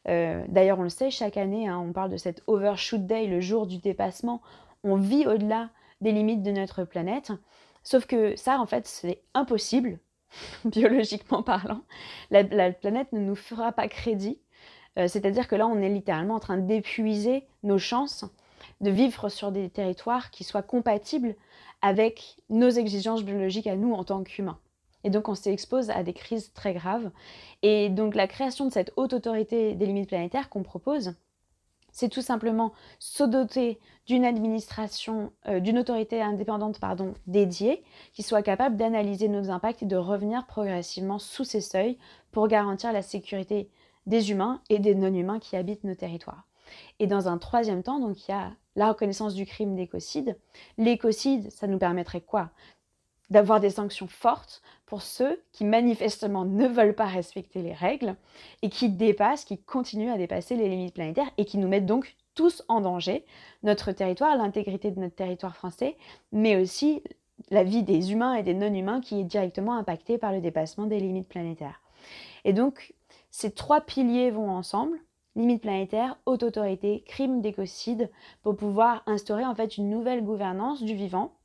[0.08, 3.40] Euh, d'ailleurs, on le sait, chaque année, hein, on parle de cet overshoot day, le
[3.40, 4.40] jour du dépassement.
[4.84, 5.70] On vit au-delà
[6.00, 7.32] des limites de notre planète.
[7.82, 9.98] Sauf que ça, en fait, c'est impossible,
[10.64, 11.82] biologiquement parlant.
[12.30, 14.38] La, la, planète ne nous fera pas crédit
[14.98, 18.24] euh, c'est-à-dire que là, on est littéralement en train d'épuiser nos chances
[18.80, 21.34] de vivre sur des territoires qui soient compatibles
[21.82, 24.58] avec nos exigences biologiques à nous en tant qu'humains.
[25.04, 27.10] Et donc on s'expose à des crises très graves.
[27.62, 31.14] Et donc la création de cette haute autorité des limites planétaires qu'on propose,
[31.92, 37.82] c'est tout simplement se doter d'une administration, euh, d'une autorité indépendante pardon, dédiée,
[38.12, 41.98] qui soit capable d'analyser nos impacts et de revenir progressivement sous ces seuils
[42.30, 43.68] pour garantir la sécurité
[44.08, 46.46] des humains et des non-humains qui habitent nos territoires.
[46.98, 50.36] Et dans un troisième temps, donc il y a la reconnaissance du crime d'écocide.
[50.76, 52.50] L'écocide, ça nous permettrait quoi?
[53.30, 58.16] D'avoir des sanctions fortes pour ceux qui manifestement ne veulent pas respecter les règles
[58.62, 62.16] et qui dépassent, qui continuent à dépasser les limites planétaires et qui nous mettent donc
[62.34, 63.26] tous en danger,
[63.62, 65.96] notre territoire, l'intégrité de notre territoire français,
[66.32, 67.02] mais aussi
[67.50, 71.00] la vie des humains et des non-humains qui est directement impactée par le dépassement des
[71.00, 71.82] limites planétaires.
[72.44, 72.94] Et donc,
[73.30, 74.98] ces trois piliers vont ensemble,
[75.36, 78.10] limite planétaire, haute autorité, crime d'écocide,
[78.42, 81.36] pour pouvoir instaurer en fait une nouvelle gouvernance du vivant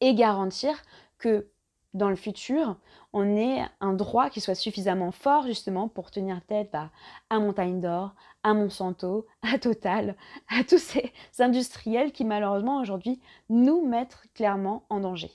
[0.00, 0.74] et garantir
[1.18, 1.48] que
[1.94, 2.76] dans le futur,
[3.12, 6.90] on ait un droit qui soit suffisamment fort justement pour tenir tête bah,
[7.28, 10.16] à Montagne d'Or, à Monsanto, à Total,
[10.48, 15.30] à tous ces industriels qui malheureusement aujourd'hui nous mettent clairement en danger.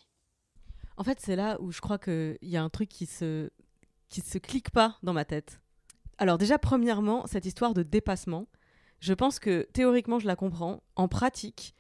[0.98, 3.52] En fait, c'est là où je crois qu'il y a un truc qui se
[4.10, 5.60] qui se clique pas dans ma tête
[6.18, 8.48] Alors déjà, premièrement, cette histoire de dépassement,
[9.00, 10.82] je pense que théoriquement, je la comprends.
[10.96, 11.76] En pratique,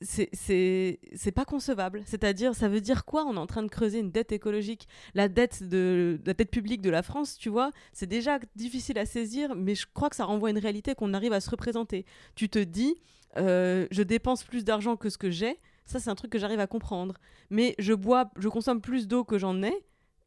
[0.00, 0.98] c'est
[1.34, 2.02] pas concevable.
[2.06, 4.88] C'est-à-dire, ça veut dire quoi On est en train de creuser une dette écologique.
[5.14, 9.06] La dette, de, la dette publique de la France, tu vois, c'est déjà difficile à
[9.06, 12.06] saisir, mais je crois que ça renvoie à une réalité qu'on arrive à se représenter.
[12.34, 12.96] Tu te dis,
[13.36, 15.58] euh, je dépense plus d'argent que ce que j'ai.
[15.84, 17.14] Ça, c'est un truc que j'arrive à comprendre.
[17.50, 19.72] Mais je bois, je consomme plus d'eau que j'en ai.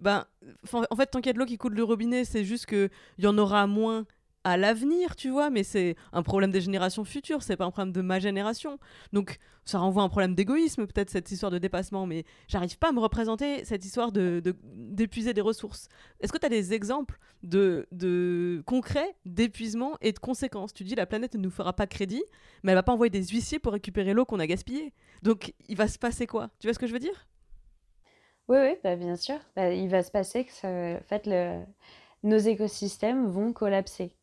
[0.01, 0.25] Ben,
[0.89, 2.89] en fait, tant qu'il y a de l'eau qui coule du robinet, c'est juste qu'il
[3.19, 4.05] y en aura moins
[4.43, 7.93] à l'avenir, tu vois, mais c'est un problème des générations futures, c'est pas un problème
[7.93, 8.79] de ma génération.
[9.13, 12.89] Donc ça renvoie à un problème d'égoïsme, peut-être cette histoire de dépassement, mais j'arrive pas
[12.89, 15.89] à me représenter cette histoire de d'épuiser des ressources.
[16.19, 20.73] Est-ce que tu as des exemples de, de concrets d'épuisement et de conséquences?
[20.73, 22.23] Tu dis la planète ne nous fera pas crédit,
[22.63, 24.93] mais elle va pas envoyer des huissiers pour récupérer l'eau qu'on a gaspillée.
[25.21, 26.49] Donc il va se passer quoi?
[26.59, 27.27] Tu vois ce que je veux dire?
[28.47, 29.39] Oui, oui, bah, bien sûr.
[29.55, 31.61] Bah, il va se passer que en fait, le,
[32.23, 34.13] nos écosystèmes vont collapser.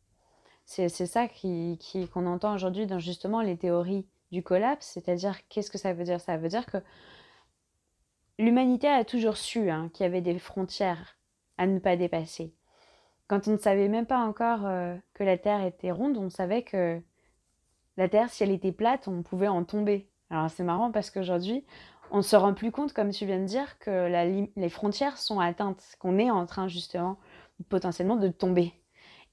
[0.65, 5.93] C'est ça qu'on entend aujourd'hui dans justement les théories du collapse, c'est-à-dire qu'est-ce que ça
[5.93, 6.21] veut dire?
[6.21, 6.77] Ça veut dire que
[8.39, 11.17] l'humanité a toujours su hein, qu'il y avait des frontières
[11.57, 12.53] à ne pas dépasser.
[13.27, 16.63] Quand on ne savait même pas encore euh, que la Terre était ronde, on savait
[16.63, 17.01] que
[17.97, 20.09] la Terre, si elle était plate, on pouvait en tomber.
[20.29, 21.65] Alors c'est marrant parce qu'aujourd'hui,
[22.11, 24.07] on se rend plus compte, comme tu viens de dire, que
[24.55, 27.17] les frontières sont atteintes, qu'on est en train justement
[27.69, 28.73] potentiellement de tomber.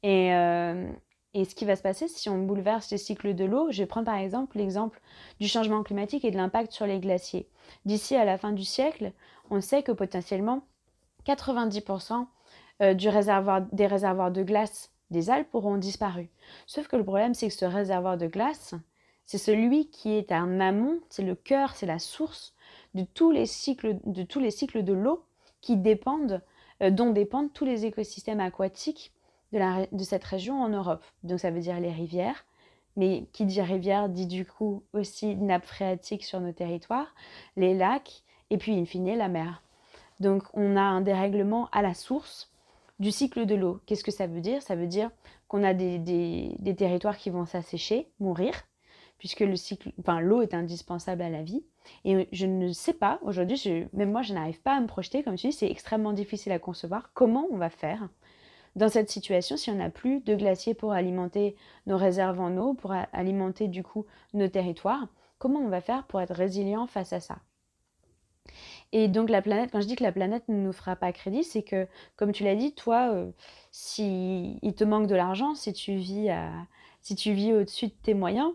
[0.03, 0.89] Et, euh,
[1.35, 3.87] et ce qui va se passer si on bouleverse les cycles de l'eau, je vais
[3.87, 5.01] prendre par exemple l'exemple
[5.39, 7.49] du changement climatique et de l'impact sur les glaciers.
[7.85, 9.13] D'ici à la fin du siècle,
[9.51, 10.63] on sait que potentiellement
[11.27, 12.27] 90%
[12.83, 16.31] euh, des réservoirs de glace des Alpes auront disparu.
[16.67, 18.75] Sauf que le problème, c'est que ce réservoir de glace,
[19.25, 22.55] c'est celui qui est un amont, c'est le cœur, c'est la source
[22.97, 25.25] de tous les cycles de, tous les cycles de l'eau
[25.61, 26.43] qui dépendent,
[26.83, 29.13] euh, dont dépendent tous les écosystèmes aquatiques
[29.53, 31.05] de, cette région en Europe.
[31.23, 32.45] Donc ça veut dire les rivières,
[32.97, 37.15] mais qui dit rivière dit du coup aussi nappe phréatique sur nos territoires,
[37.57, 39.63] les lacs et puis in fine la mer.
[40.19, 42.51] Donc on a un dérèglement à la source
[42.99, 43.81] du cycle de l'eau.
[43.87, 44.63] Qu'est-ce que ça veut dire?
[44.63, 45.11] Ça veut dire
[45.49, 48.55] qu'on a des, des, territoires qui vont s'assécher, mourir,
[49.19, 51.65] puisque le cycle, enfin, l'eau est indispensable à la vie.
[52.05, 55.37] Et je ne sais pas, aujourd'hui, même moi, je n'arrive pas à me projeter, comme
[55.37, 58.09] tu dis, c'est extrêmement difficile à concevoir comment on va faire
[58.77, 61.57] dans cette situation, si on n'a plus de glaciers pour alimenter
[61.87, 64.05] nos réserves en eau, pour alimenter du coup
[64.35, 65.09] nos territoires,
[65.39, 67.39] comment on va faire pour être résilient face à ça?
[68.93, 71.43] Et donc la planète, quand je dis que la planète ne nous fera pas crédit,
[71.43, 73.33] c'est que, comme tu l'as dit, toi, euh,
[73.73, 76.29] si te manque de l'argent, si tu vis
[77.01, 78.53] si tu vis au-dessus de tes moyens,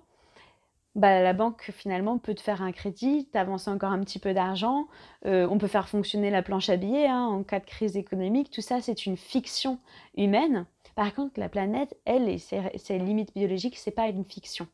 [0.96, 4.88] bah, la banque finalement peut te faire un crédit, t'avances encore un petit peu d'argent,
[5.26, 8.52] euh, on peut faire fonctionner la planche à billets hein, en cas de crise économique,
[8.52, 9.80] tout ça c'est une fiction
[10.18, 10.66] humaine.
[10.96, 14.68] Par contre, la planète, elle, et ses, limites biologiques, c'est pas une fiction.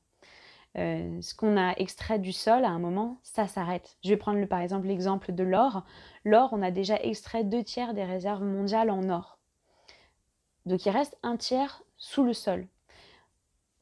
[0.78, 3.98] Euh, ce qu'on a extrait du sol à un moment, ça s'arrête.
[4.04, 5.84] Je vais prendre par exemple l'exemple de l'or.
[6.26, 9.38] L'or, on a déjà extrait deux tiers des réserves mondiales en or.
[10.66, 12.68] Donc il reste un tiers sous le sol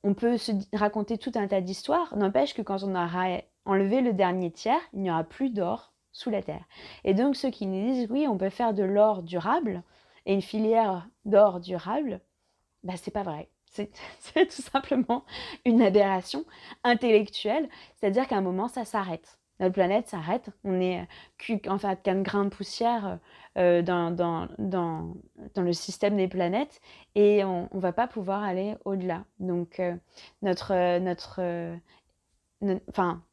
[0.06, 4.14] on peut se raconter tout un tas d'histoires, n'empêche que quand on aura enlevé le
[4.14, 6.64] dernier tiers, il n'y aura plus d'or sous la terre.
[7.03, 9.82] Et donc ceux qui nous disent oui, on peut faire de l'or durable
[10.28, 12.22] et une filière d'or durable,
[12.84, 13.49] bah c'est pas vrai.
[13.66, 13.89] C'est
[14.36, 15.26] tout simplement
[15.66, 16.45] une aberration
[16.84, 21.08] intellectuelle, c'est-à-dire qu'à un moment ça s'arrête notre planète s'arrête, on est
[21.68, 23.20] en fait qu'un grain de poussière
[23.58, 25.14] euh, dans, dans,
[25.56, 26.82] le système des planètes
[27.16, 29.24] et on ne va pas pouvoir aller au-delà.
[29.39, 29.95] Donc euh,
[30.41, 31.39] notre, notre,
[32.89, 33.24] enfin,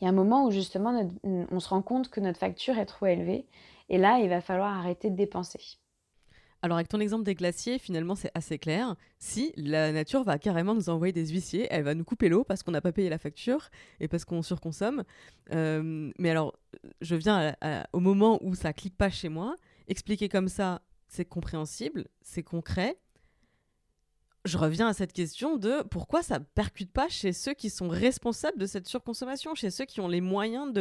[0.00, 2.86] il y a un moment où justement on se rend compte que notre facture est
[2.86, 3.46] trop élevée
[3.88, 5.78] et là il va falloir arrêter de dépenser.
[6.62, 8.96] Alors avec ton exemple des glaciers, finalement c'est assez clair.
[9.18, 12.62] Si la nature va carrément nous envoyer des huissiers, elle va nous couper l'eau parce
[12.62, 13.68] qu'on n'a pas payé la facture
[14.00, 15.04] et parce qu'on surconsomme.
[15.52, 16.58] Euh, mais alors,
[17.00, 17.54] je viens
[17.92, 19.56] au moment où ça clique pas chez moi.
[19.86, 22.98] Expliquer comme ça, c'est compréhensible, c'est concret.
[24.44, 28.58] Je reviens à cette question de pourquoi ça percute pas chez ceux qui sont responsables
[28.58, 30.72] de cette surconsommation, chez ceux qui ont les moyens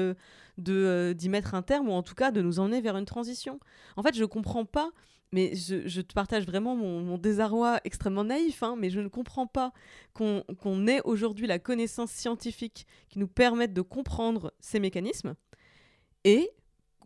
[0.68, 3.60] euh, d'y mettre un terme ou en tout cas de nous emmener vers une transition.
[3.96, 4.92] En fait, je comprends pas
[5.32, 9.74] mais je, te partage vraiment mon, désarroi extrêmement naïf, hein, mais je ne comprends pas
[10.14, 15.36] qu'on ait aujourd'hui la connaissance scientifique qui nous permette de comprendre ces mécanismes
[16.24, 16.50] et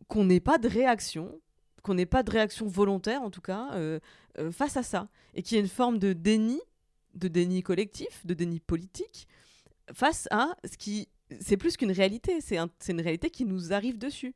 [0.07, 1.39] qu'on n'ait pas de réaction,
[1.81, 3.99] qu'on n'ait pas de réaction volontaire en tout cas euh,
[4.37, 6.59] euh, face à ça, et qu'il y ait une forme de déni,
[7.15, 9.27] de déni collectif, de déni politique
[9.91, 11.09] face à ce qui
[11.41, 14.33] c'est plus qu'une réalité, c'est une réalité qui nous arrive dessus.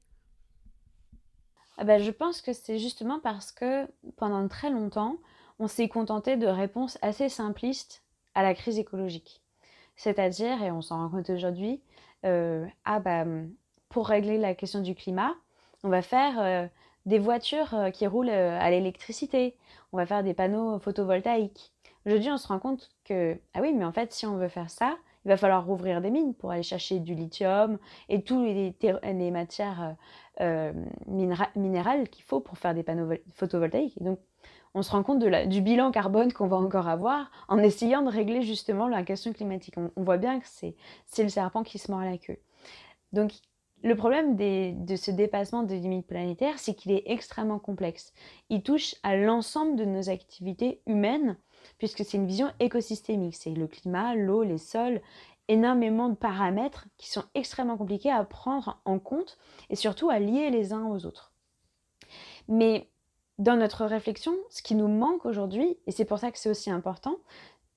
[1.77, 5.17] Ah bah, je pense que c'est justement parce que pendant très longtemps,
[5.59, 8.03] on s'est contenté de réponses assez simplistes
[8.35, 9.41] à la crise écologique.
[9.95, 11.81] C'est-à-dire, et on s'en rend compte aujourd'hui,
[12.25, 13.25] euh, ah bah,
[13.89, 15.35] pour régler la question du climat,
[15.83, 16.67] on va faire euh,
[17.05, 19.57] des voitures euh, qui roulent à l'électricité,
[19.91, 21.71] on va faire des panneaux photovoltaïques.
[22.05, 24.69] Aujourd'hui, on se rend compte que, ah oui, mais en fait, si on veut faire
[24.69, 27.77] ça, il va falloir rouvrir des mines pour aller chercher du lithium
[28.09, 29.95] et toutes les, matières
[31.55, 34.01] minérales qu'il faut pour faire des panneaux photovoltaïques.
[34.01, 34.19] donc,
[34.75, 38.41] on se rend compte du bilan carbone qu'on va encore avoir en essayant de régler
[38.41, 39.75] justement la question climatique.
[39.77, 42.39] On, voit bien que c'est le serpent qui se mord la queue.
[43.11, 43.33] Donc,
[43.83, 48.13] le problème de ce dépassement des limites planétaires, c'est qu'il est extrêmement complexe.
[48.49, 51.37] Il touche à l'ensemble de nos activités humaines,
[51.77, 53.35] puisque c'est une vision écosystémique.
[53.35, 55.01] C'est le climat, l'eau, les sols,
[55.47, 59.37] énormément de paramètres qui sont extrêmement compliqués à prendre en compte
[59.69, 61.33] et surtout à lier les uns aux autres.
[62.47, 62.89] Mais
[63.39, 66.69] dans notre réflexion, ce qui nous manque aujourd'hui, et c'est pour ça que c'est aussi
[66.69, 67.17] important,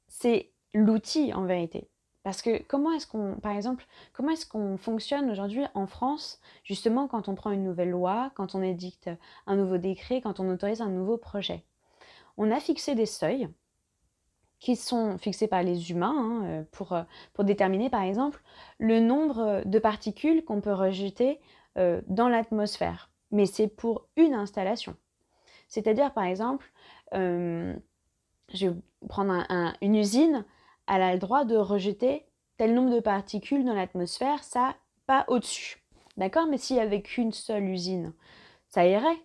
[0.07, 1.89] c'est l'outil en vérité.
[2.23, 7.07] Parce que comment est-ce qu'on, par exemple, comment est-ce qu'on fonctionne aujourd'hui en France, justement
[7.07, 9.09] quand on prend une nouvelle loi, quand on édicte
[9.47, 11.65] un nouveau décret, quand on autorise un nouveau projet?
[12.37, 13.49] On a fixé des seuils
[14.59, 17.03] qui sont fixés par les humains hein, euh, pour, euh,
[17.35, 18.43] pour déterminer, par exemple,
[18.79, 21.41] le nombre de particules qu'on peut rejeter
[21.79, 23.11] euh, dans l'atmosphère.
[23.33, 24.97] Mais c'est pour une installation.
[25.69, 26.73] C'est-à-dire, par exemple,
[27.15, 27.75] euh,
[28.55, 28.77] je vais
[29.09, 29.45] prendre
[29.83, 30.45] une usine,
[30.89, 32.25] elle a le droit de rejeter
[32.57, 34.75] tel nombre de particules dans l'atmosphère, ça,
[35.07, 35.83] pas au-dessus.
[36.17, 36.47] D'accord?
[36.47, 38.15] Mais s'il n'y avait qu'une seule usine,
[38.69, 39.19] ça irait.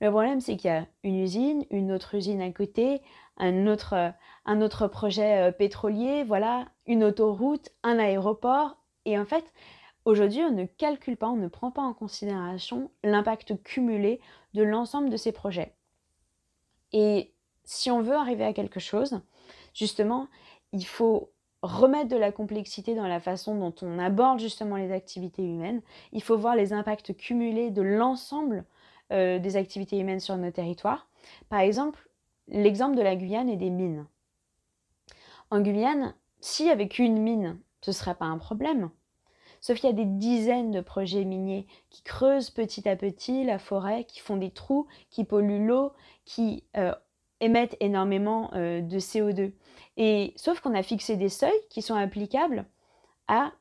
[0.00, 3.02] Le problème, c'est qu'il y a une usine, une autre usine à côté,
[3.38, 4.12] un autre,
[4.44, 8.76] un autre projet euh, pétrolier, voilà, une autoroute, un aéroport.
[9.04, 9.52] Et en fait,
[10.04, 14.20] aujourd'hui, on ne calcule pas, on ne prend pas en considération l'impact cumulé
[14.54, 15.74] de l'ensemble de ces projets.
[16.92, 17.32] Et
[17.64, 19.20] si on veut arriver à quelque chose,
[19.74, 20.28] justement,
[20.72, 21.30] il faut
[21.62, 25.82] remettre de la complexité dans la façon dont on aborde justement les activités humaines.
[26.12, 28.64] Il faut voir les impacts cumulés de l'ensemble
[29.12, 31.08] euh, des activités humaines sur nos territoires.
[31.48, 32.07] Par exemple,
[32.48, 34.06] l'exemple de la Guyane et des mines.
[35.50, 36.14] En Guyane,
[36.60, 38.90] n'y avait qu'une mine, ce ne serait pas un problème.
[39.60, 43.58] Sauf qu'il y a des dizaines de projets miniers qui creusent petit à petit la
[43.58, 45.92] forêt, qui font des trous, qui polluent l'eau,
[46.24, 46.94] qui euh,
[47.40, 49.52] émettent énormément euh, de CO2.
[49.96, 52.66] Et sauf qu'on a fixé des seuils qui sont applicables
[53.26, 53.52] à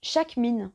[0.00, 0.70] chaque mine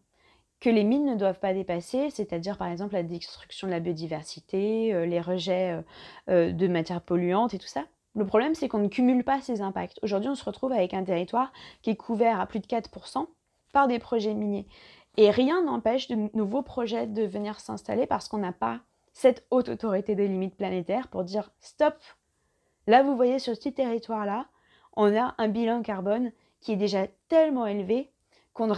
[0.60, 4.94] que les mines ne doivent pas dépasser, c'est-à-dire par exemple la destruction de la biodiversité,
[4.94, 5.84] euh, les rejets
[6.28, 7.86] de matières polluantes et tout ça.
[8.16, 10.00] Le problème, c'est qu'on ne cumule pas ces impacts.
[10.02, 11.54] Aujourd'hui, on se retrouve avec un territoire
[11.84, 13.28] qui est couvert à plus de 4%
[13.74, 14.68] par des projets miniers.
[15.18, 18.80] Et rien n'empêche de nouveaux projets de venir s'installer parce qu'on n'a pas
[19.14, 21.96] cette haute autorité des limites planétaires pour dire stop.
[22.88, 24.48] Là, vous voyez sur ce territoire-là,
[24.96, 28.12] on a un bilan carbone qui est déjà tellement élevé
[28.58, 28.74] qu'on ne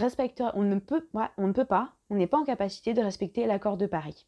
[0.54, 4.26] on ne peut, pas, on n'est pas en capacité de respecter l'accord de Paris.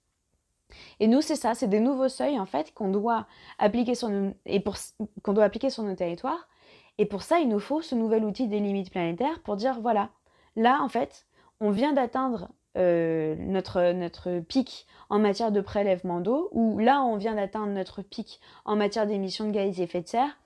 [0.98, 3.26] Et nous, c'est ça, c'est des nouveaux seuils en fait qu'on doit
[3.58, 6.48] appliquer sur nos, territoires.
[6.96, 10.08] Et pour ça, il nous faut ce nouvel outil des limites planétaires pour dire voilà,
[10.56, 11.26] là en fait,
[11.60, 12.48] on vient d'atteindre
[12.78, 18.40] euh, notre pic en matière de prélèvement d'eau, ou là on vient d'atteindre notre pic
[18.64, 20.38] en matière d'émissions de gaz à effet de serre,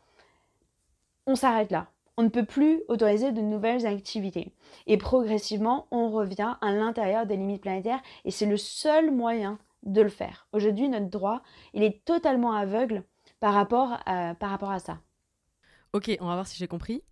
[1.27, 1.87] on s'arrête là.
[2.19, 4.55] On ne peut plus autoriser de nouvelles activités.
[4.87, 10.01] Et progressivement, on revient à l'intérieur des limites planétaires, et c'est le seul moyen de
[10.01, 10.49] le faire.
[10.53, 11.43] Aujourd'hui, notre droit,
[11.75, 13.05] il est totalement aveugle
[13.39, 14.99] par rapport à ça.
[15.93, 17.03] Ok, on va voir si j'ai compris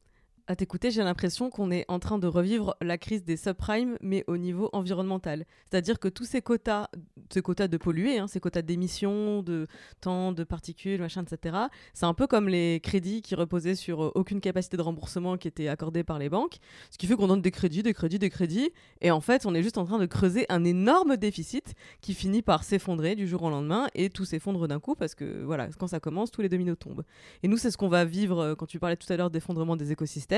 [0.46, 4.24] à t'écouter, j'ai l'impression qu'on est en train de revivre la crise des subprimes, mais
[4.26, 5.46] au niveau environnemental.
[5.70, 6.88] C'est-à-dire que tous ces quotas,
[7.32, 9.66] ces quotas de polluer, hein, ces quotas d'émissions, de
[10.02, 11.56] temps, de particules, machin, etc.,
[11.94, 15.48] c'est un peu comme les crédits qui reposaient sur euh, aucune capacité de remboursement qui
[15.48, 16.58] était accordée par les banques,
[16.90, 18.70] ce qui fait qu'on donne des crédits, des crédits, des crédits,
[19.00, 22.42] et en fait, on est juste en train de creuser un énorme déficit qui finit
[22.42, 25.86] par s'effondrer du jour au lendemain, et tout s'effondre d'un coup, parce que voilà, quand
[25.86, 27.04] ça commence, tous les dominos tombent.
[27.42, 29.76] Et nous, c'est ce qu'on va vivre euh, quand tu parlais tout à l'heure d'effondrement
[29.76, 30.33] des écosystèmes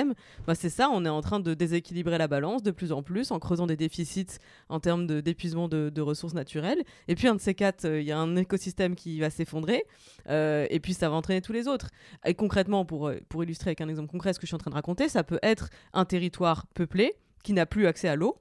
[0.46, 3.30] bah, c'est ça, on est en train de déséquilibrer la balance de plus en plus
[3.30, 4.38] en creusant des déficits
[4.68, 6.82] en termes d'épuisement de, ressources naturelles.
[7.08, 9.84] Et puis un de ces quatre, euh, il y a un écosystème qui va s'effondrer
[10.28, 11.90] euh, et puis ça va entraîner tous les autres.
[12.24, 14.58] Et concrètement, pour, euh, pour illustrer avec un exemple concret ce que je suis en
[14.58, 18.38] train de raconter, ça peut être un territoire peuplé qui n'a plus accès à l'eau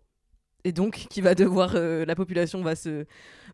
[0.65, 3.05] et donc qui va devoir euh, la population va se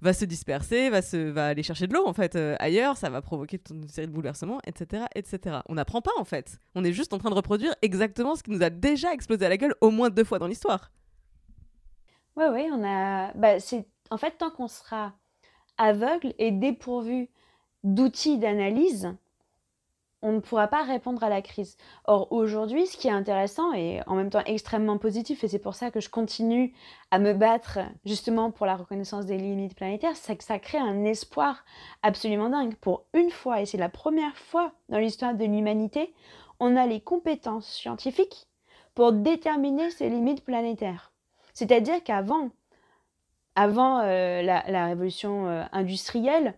[0.02, 2.98] va se disperser va se va aller chercher de l'eau en fait euh, ailleurs.
[2.98, 6.58] Ça va provoquer toute une série de bouleversements etc etc on n'apprend pas en fait.
[6.74, 9.50] On est juste en train de reproduire exactement ce qui nous a déjà explosé à
[9.50, 10.92] la gueule au moins deux fois dans l'histoire.
[12.36, 15.14] Ouais ouais on a bah, c'est en fait tant qu'on sera
[15.78, 17.30] aveugle et dépourvu
[17.84, 19.14] d'outils d'analyse
[20.22, 21.78] on ne pourra pas répondre à la crise.
[22.06, 25.76] Or, aujourd'hui, ce qui est intéressant et en même temps extrêmement positif, et c'est pour
[25.76, 26.74] ça que je continue
[27.10, 31.04] à me battre justement pour la reconnaissance des limites planétaires, c'est que ça crée un
[31.06, 31.64] espoir
[32.04, 32.76] absolument dingue.
[32.76, 36.14] Pour une fois, et c'est la première fois dans l'histoire de l'humanité,
[36.60, 38.48] on a les compétences scientifiques
[38.94, 41.12] pour déterminer ces limites planétaires.
[41.54, 42.50] C'est-à-dire qu'avant,
[43.56, 46.56] avant, euh, la, révolution euh, industrielle,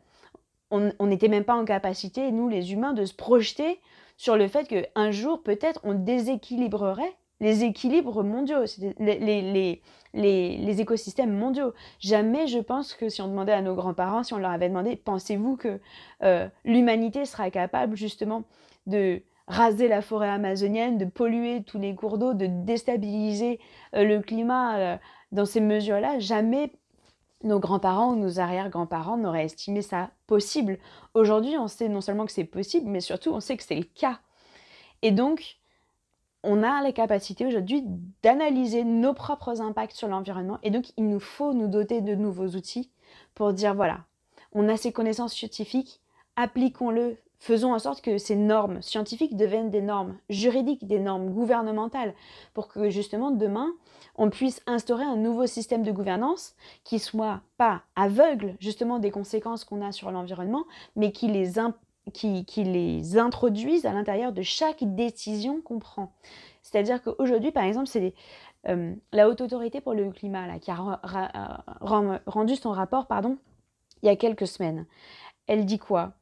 [1.00, 3.80] on n'était même pas en capacité, nous les humains, de se projeter
[4.18, 8.64] sur le fait qu'un jour, peut-être, on déséquilibrerait les équilibres mondiaux,
[9.00, 11.74] les, écosystèmes mondiaux.
[12.00, 14.96] Jamais je pense que si on demandait à nos grands-parents, si on leur avait demandé,
[14.96, 15.80] pensez-vous que
[16.24, 18.44] euh, l'humanité sera capable justement
[18.88, 23.60] de raser la forêt amazonienne, de polluer tous les cours d'eau, de déstabiliser
[23.94, 24.98] euh, le climat euh,
[25.34, 26.20] dans ces mesures-là?
[26.20, 26.72] Jamais
[27.44, 30.80] nos grands-parents ou nos arrière-grands-parents n'auraient estimé ça possible.
[31.14, 33.84] Aujourd'hui, on sait non seulement que c'est possible, mais surtout on sait que c'est le
[33.84, 34.20] cas.
[35.02, 35.58] Et donc,
[36.44, 37.84] on a la capacité aujourd'hui
[38.22, 40.60] d'analyser nos propres impacts sur l'environnement.
[40.64, 42.90] Et donc, il nous faut nous doter de nouveaux outils
[43.34, 44.00] pour dire, voilà,
[44.54, 46.02] on a ces connaissances scientifiques,
[46.36, 52.14] appliquons-le, faisons en sorte que ces normes scientifiques deviennent des normes juridiques, des normes gouvernementales,
[52.54, 53.74] pour que justement demain,
[54.16, 59.64] on puisse instaurer un nouveau système de gouvernance qui soit pas aveugle justement des conséquences
[59.64, 61.54] qu'on a sur l'environnement, mais qui les,
[62.14, 66.14] qui, les introduise à l'intérieur de chaque décision qu'on prend.
[66.62, 68.14] C'est-à-dire qu'aujourd'hui, par exemple, c'est
[68.68, 71.64] euh, la Haute Autorité pour le climat qui a
[72.26, 73.38] rendu son rapport pardon,
[74.02, 74.86] il y a quelques semaines.
[75.48, 76.14] Elle dit quoi?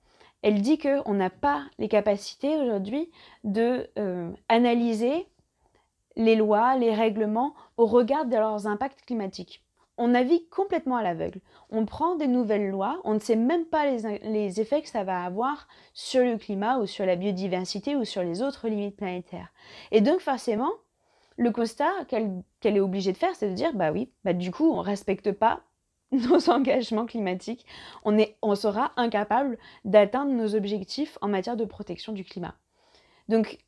[0.41, 3.11] Elle dit qu'on n'a pas les capacités aujourd'hui
[3.43, 5.27] de euh, analyser
[6.15, 9.63] les lois, les règlements au regard de leurs impacts climatiques.
[9.97, 11.41] On navigue complètement à l'aveugle.
[11.69, 15.23] On prend des nouvelles lois, on ne sait même pas les, effets que ça va
[15.23, 19.53] avoir sur le climat ou sur la biodiversité ou sur les autres limites planétaires.
[19.91, 20.71] Et donc forcément,
[21.37, 24.71] le constat qu'elle est obligée de faire, c'est de dire, bah oui, bah du coup,
[24.71, 25.61] on ne respecte pas
[26.11, 27.65] nos engagements climatiques,
[28.03, 32.55] on, est, on sera incapable d'atteindre nos objectifs en matière de protection du climat.
[33.29, 33.59] Donc,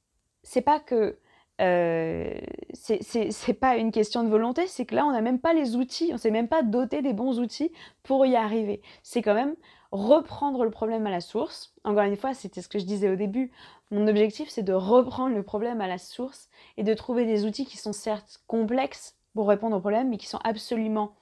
[0.43, 1.17] c'est pas que
[1.61, 2.33] euh,
[2.73, 6.07] c'est pas une question de volonté, c'est que là, on n'a même pas les outils,
[6.09, 8.81] on ne s'est même pas doté des bons outils pour y arriver.
[9.03, 9.55] C'est quand même
[9.91, 11.73] reprendre le problème à la source.
[11.83, 13.51] Encore une fois, c'était ce que je disais au début.
[13.91, 17.65] Mon objectif, c'est de reprendre le problème à la source et de trouver des outils
[17.65, 21.13] qui sont certes complexes pour répondre au problème, mais qui sont absolument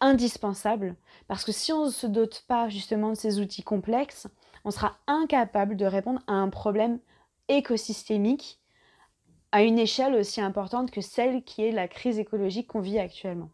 [0.00, 0.96] indispensables.
[1.28, 4.26] Parce que si on ne se dote pas justement de ces outils complexes,
[4.64, 6.98] on sera incapable de répondre à un problème
[7.48, 8.59] écosystémique
[9.52, 13.50] à une échelle aussi importante que celle qui est la crise écologique qu'on vit actuellement.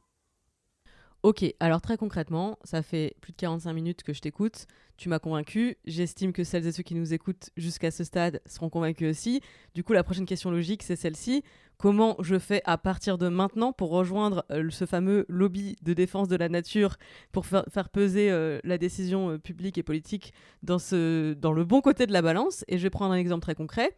[1.23, 4.67] Ok, alors très concrètement, ça fait plus de 45 minutes que je t'écoute,
[4.97, 8.71] tu m'as convaincu, j'estime que celles et ceux qui nous écoutent jusqu'à ce stade seront
[8.71, 9.41] convaincus aussi.
[9.75, 11.43] Du coup, la prochaine question logique, c'est celle-ci.
[11.79, 16.29] Comment je fais à partir de maintenant pour rejoindre euh, ce fameux lobby de défense
[16.29, 16.97] de la nature
[17.33, 20.33] pour faire, peser euh, la décision euh, publique et politique
[20.63, 22.65] dans, le bon côté de la balance?
[22.69, 23.97] Et je vais prendre un exemple très concret.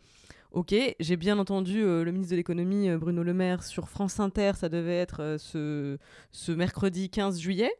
[0.50, 4.18] Ok, j'ai bien entendu euh, le ministre de l'économie euh, Bruno Le Maire sur France
[4.18, 5.98] Inter, ça devait être euh,
[6.32, 7.70] ce, mercredi 15 juillet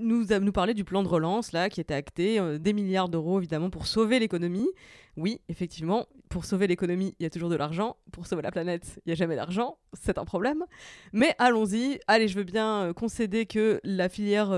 [0.00, 3.68] nous, nous parler du plan de relance là qui était acté, des milliards d'euros évidemment
[3.68, 4.68] pour sauver l'économie.
[5.16, 7.96] Oui, effectivement, pour sauver l'économie, il y a toujours de l'argent.
[8.12, 9.76] Pour sauver la planète, il n'y a jamais d'argent.
[9.94, 10.64] C'est un problème.
[11.12, 11.98] Mais allons-y.
[12.06, 14.50] Allez, je veux bien concéder que la filière,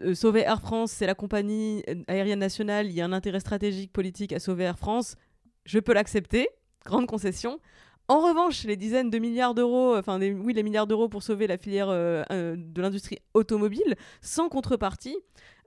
[0.00, 2.86] euh, sauver Air France, c'est la compagnie aérienne nationale.
[2.86, 5.16] Il y a un intérêt stratégique politique à sauver Air France.
[5.64, 6.48] Je peux l'accepter.
[6.84, 7.60] Grande concession.
[8.08, 11.56] En revanche, les dizaines de milliards d'euros, enfin oui, les milliards d'euros pour sauver la
[11.56, 15.16] filière euh, euh, de l'industrie automobile, sans contrepartie,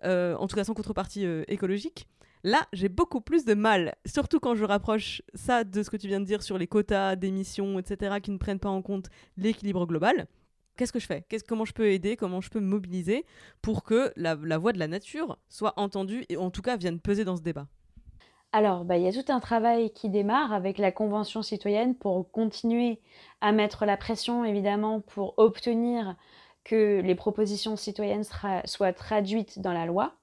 [0.04, 2.08] euh, en tout cas sans contrepartie écologique,
[2.44, 3.96] là, j'ai beaucoup plus de mal.
[4.06, 7.16] Surtout quand je rapproche ça de ce que tu viens de dire sur les quotas
[7.16, 10.28] d'émissions, etc., qui ne prennent pas en compte l'équilibre global.
[10.78, 11.26] Qu'est-ce que je fais?
[11.48, 12.16] Comment je peux aider?
[12.16, 13.26] Comment je peux me mobiliser
[13.62, 17.26] pour que la, voix de la nature soit entendue et en tout cas vienne peser
[17.26, 17.68] dans ce débat?
[18.54, 22.32] Alors, bah, il y a tout un travail qui démarre avec la Convention citoyenne pour
[22.32, 23.02] continuer
[23.42, 26.16] à mettre la pression, évidemment, pour obtenir
[26.64, 28.24] que les propositions citoyennes
[28.66, 30.14] soient traduites dans la loi.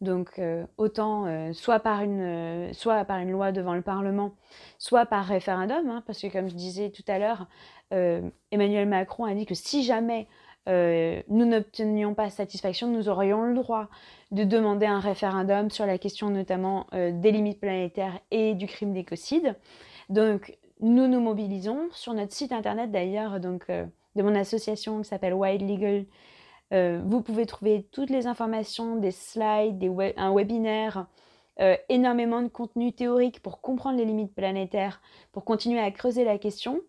[0.00, 4.34] Donc, euh, autant euh, soit, par une, euh, soit par une loi devant le Parlement,
[4.78, 7.46] soit par référendum, hein, parce que comme je disais tout à l'heure,
[7.90, 10.26] Emmanuel Macron a dit que si jamais
[10.68, 13.88] euh, nous n'obtenions pas satisfaction, nous aurions le droit
[14.32, 18.92] de demander un référendum sur la question notamment euh, des limites planétaires et du crime
[18.92, 19.54] d'écocide.
[20.08, 25.08] Donc nous nous mobilisons sur notre site internet d'ailleurs donc euh, de mon association qui
[25.08, 26.04] s'appelle Wild Legal.
[26.72, 31.06] Euh, vous pouvez trouver toutes les informations, des slides, des un webinaire,
[31.60, 36.38] euh, énormément de contenu théorique pour comprendre les limites planétaires, pour continuer à creuser la
[36.38, 36.80] question.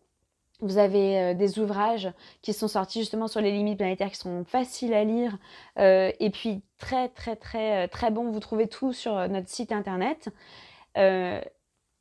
[0.59, 4.43] Vous avez euh, des ouvrages qui sont sortis justement sur les limites planétaires qui sont
[4.45, 5.37] faciles à lire
[5.77, 8.31] et puis très très très très bons.
[8.31, 10.29] Vous trouvez tout sur notre site internet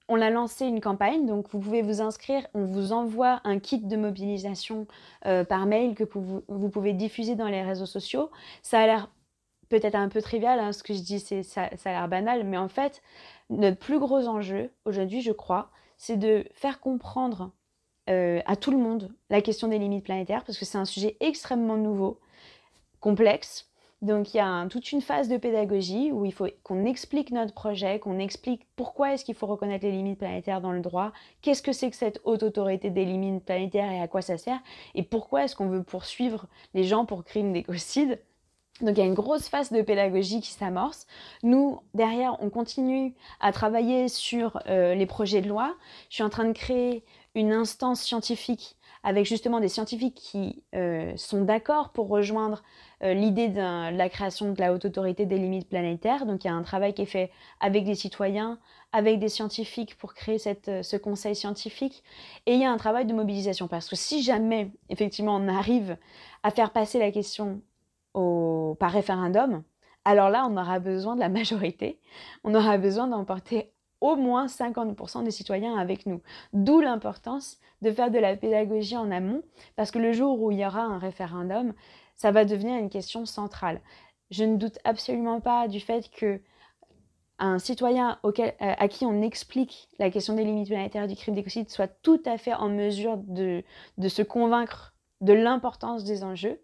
[0.09, 2.47] on a lancé une campagne, donc vous pouvez vous inscrire.
[2.55, 4.87] On vous envoie un kit de mobilisation
[5.27, 8.31] euh, par mail que vous, pouvez diffuser dans les réseaux sociaux.
[8.63, 9.11] Ça a l'air
[9.69, 12.57] peut-être un peu trivial, hein, ce que je dis, c'est ça, a l'air banal, mais
[12.57, 13.03] en fait,
[13.51, 17.51] notre plus gros enjeu aujourd'hui, je crois, c'est de faire comprendre
[18.09, 21.17] euh, à tout le monde la question des limites planétaires, parce que c'est un sujet
[21.21, 22.21] extrêmement nouveau,
[23.01, 23.69] complexe,
[24.03, 27.55] donc il y a toute une phase de pédagogie où il faut qu'on explique notre
[27.55, 31.63] projet, qu'on explique pourquoi est-ce qu'il faut reconnaître les limites planétaires dans le droit, qu'est-ce
[31.63, 34.61] que c'est que cette haute autorité des limites planétaires et à quoi ça sert,
[34.95, 38.21] et pourquoi est-ce qu'on veut poursuivre les gens pour crimes d'écocide.
[38.83, 41.07] Donc il y a une grosse phase de pédagogie qui s'amorce.
[41.43, 45.75] Nous, derrière, on continue à travailler sur euh, les projets de loi.
[46.11, 47.03] Je suis en train de créer
[47.37, 52.65] une instance scientifique avec justement des scientifiques qui euh, sont d'accord pour rejoindre
[53.05, 53.61] euh, l'idée de
[53.97, 56.27] la création de la haute autorité des limites planétaires.
[56.27, 57.31] Donc il y a un travail qui est fait
[57.61, 58.59] avec des citoyens,
[58.91, 62.03] avec des scientifiques pour créer cette, euh, ce conseil scientifique.
[62.47, 65.97] Et il y a un travail de mobilisation parce que si jamais effectivement on arrive
[66.43, 67.61] à faire passer la question
[68.79, 69.63] par référendum,
[70.07, 72.01] alors là on aura besoin de la majorité,
[72.45, 73.71] on aura besoin d'emporter
[74.01, 76.21] au moins 50% des citoyens avec nous.
[76.53, 79.43] D'où l'importance de faire de la pédagogie en amont,
[79.77, 81.73] parce que le jour où il y aura un référendum,
[82.17, 83.81] ça va devenir une question centrale.
[84.31, 86.41] Je ne doute absolument pas du fait que
[87.39, 91.35] un citoyen auquel, euh, à qui on explique la question des limites planétaires du crime
[91.35, 93.63] d'écocide soit tout à fait en mesure de,
[93.99, 96.61] de se convaincre de l'importance des enjeux.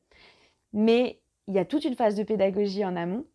[0.72, 3.26] Mais il y a toute une phase de pédagogie en amont.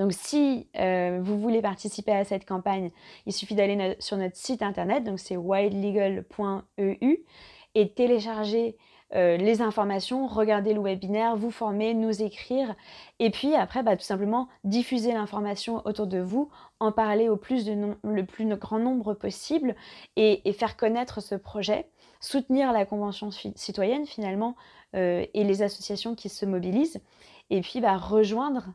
[0.00, 2.90] Donc si euh, vous voulez participer à cette campagne,
[3.26, 7.18] il suffit d'aller sur notre site internet, donc c'est wildlegal.eu,
[7.74, 8.78] et télécharger
[9.14, 12.74] euh, les informations, regarder le webinaire, vous former, nous écrire,
[13.18, 17.66] et puis après, bah, tout simplement diffuser l'information autour de vous, en parler au plus
[17.66, 19.76] de le plus grand nombre possible,
[20.16, 21.90] et, faire connaître ce projet,
[22.20, 24.56] soutenir la Convention citoyenne finalement,
[24.96, 27.02] euh, et les associations qui se mobilisent,
[27.50, 28.72] et puis bah, rejoindre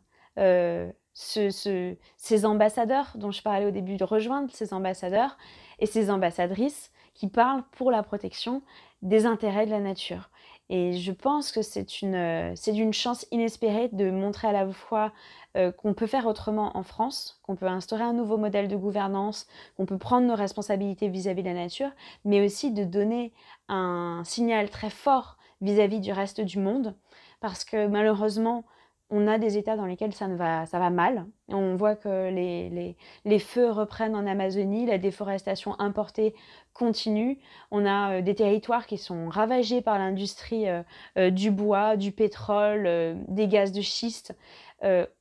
[1.16, 5.38] ces ambassadeurs dont je parlais au début, de rejoindre ces ambassadeurs
[5.80, 8.62] et ces ambassadrices qui parlent pour la protection
[9.02, 10.30] des intérêts de la nature.
[10.70, 15.14] Et je pense que c'est une, c'est d'une chance inespérée de montrer à la fois
[15.56, 19.48] euh, qu'on peut faire autrement en France, qu'on peut instaurer un nouveau modèle de gouvernance,
[19.78, 21.92] qu'on peut prendre nos responsabilités vis-à-vis de la nature,
[22.26, 23.32] mais aussi de donner
[23.68, 26.96] un signal très fort vis-à-vis du reste du monde,
[27.42, 28.66] parce que malheureusement,
[29.10, 31.26] on a des États dans lesquels ça, ne va, ça va mal.
[31.50, 36.34] On voit que les, les, feux reprennent en Amazonie, la déforestation importée
[36.74, 37.38] continue.
[37.70, 40.82] On a euh, des territoires qui sont ravagés par l'industrie euh,
[41.18, 44.36] euh, du bois, du pétrole, des gaz de schiste.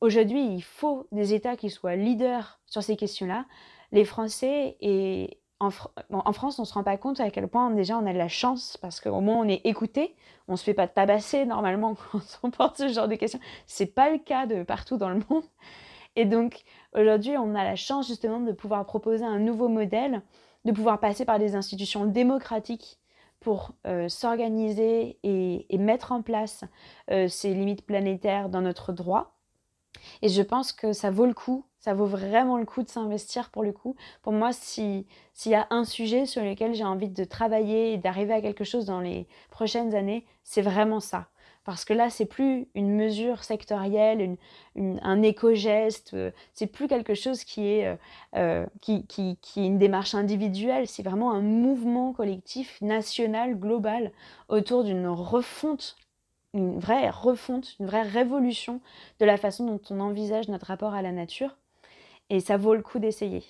[0.03, 3.47] Aujourd'hui, il faut des États qui soient leaders sur ces questions-là.
[3.93, 7.99] Les Français et, en, France, on ne se rend pas compte à quel point déjà
[7.99, 10.15] on a de la chance parce qu'au moins on est écouté,
[10.49, 13.41] on se fait pas tabasser normalement quand on porte ce genre de questions.
[13.67, 15.45] C'est pas le cas de partout dans le monde.
[16.17, 16.63] Et donc
[16.95, 20.23] aujourd'hui, on a la chance justement de pouvoir proposer un nouveau modèle,
[20.65, 22.99] de pouvoir passer par des institutions démocratiques
[23.41, 26.65] pour euh, s'organiser et, mettre en place
[27.11, 29.34] euh, ces limites planétaires dans notre droit.
[30.23, 33.51] Et je pense que ça vaut le coup ça vaut vraiment le coup de s'investir
[33.51, 33.95] pour le coup.
[34.23, 35.05] Pour moi, s'il
[35.45, 38.87] y a un sujet sur lequel j'ai envie de travailler et d'arriver à quelque chose
[38.87, 41.29] dans les prochaines années, c'est vraiment ça.
[41.65, 44.39] Parce que là, c'est plus une mesure sectorielle,
[44.77, 47.97] un éco-geste, euh, c'est plus quelque chose qui est, euh,
[48.37, 54.11] euh, qui, qui, qui est une démarche individuelle, c'est vraiment un mouvement collectif, national, global,
[54.49, 55.97] autour d'une refonte
[56.55, 58.81] une vraie refonte, une vraie révolution
[59.21, 61.57] de la façon dont on envisage notre rapport à la nature
[62.31, 63.45] et ça vaut le coup d'essayer.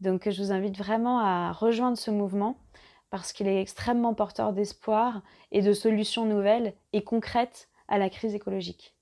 [0.00, 2.56] Donc je vous invite vraiment à rejoindre ce mouvement
[3.10, 8.34] parce qu'il est extrêmement porteur d'espoir et de solutions nouvelles et concrètes à la crise
[8.34, 8.94] écologique.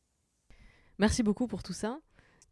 [0.98, 1.98] Merci beaucoup pour tout ça.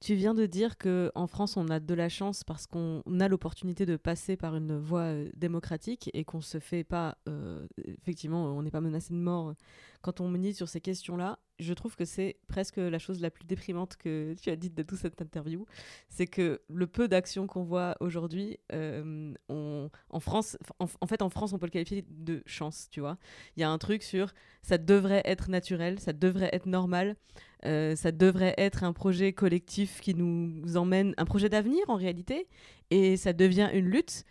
[0.01, 3.29] Tu viens de dire que en France, on a de la chance parce qu'on a
[3.29, 7.67] l'opportunité de passer par une voie euh, démocratique et qu'on se fait pas, euh,
[8.01, 9.55] effectivement, on n'est pas menacé de mort
[10.03, 13.45] quand on milite sur ces questions-là, je trouve que c'est presque la chose la plus
[13.45, 15.67] déprimante que tu as dite de toute cette interview.
[16.09, 21.53] C'est que le peu d'actions qu'on voit aujourd'hui, euh, en France, en, fait, en France,
[21.53, 23.19] on peut le qualifier de chance, tu vois.
[23.57, 24.33] Il y a un truc sur
[24.63, 27.17] ça devrait être naturel, ça devrait être normal.
[27.67, 32.47] Euh, ça devrait être un projet collectif qui nous emmène, un projet d'avenir en réalité,
[32.91, 34.25] et ça devient une lutte.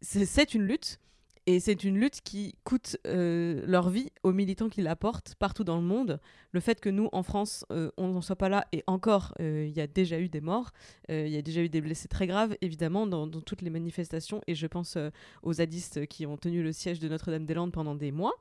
[0.00, 1.00] C'est une lutte,
[1.46, 5.62] et c'est une lutte qui coûte euh, leur vie aux militants qui la portent partout
[5.62, 6.18] dans le monde.
[6.52, 9.66] Le fait que nous, en France, euh, on n'en soit pas là, et encore, euh,
[9.68, 10.70] il y a déjà eu des morts,
[11.10, 14.40] il y a déjà eu des blessés très graves, évidemment, dans, toutes les manifestations.
[14.46, 14.96] Et je pense
[15.42, 18.32] aux zadistes qui ont tenu le siège de Notre-Dame-des-Landes pendant des mois.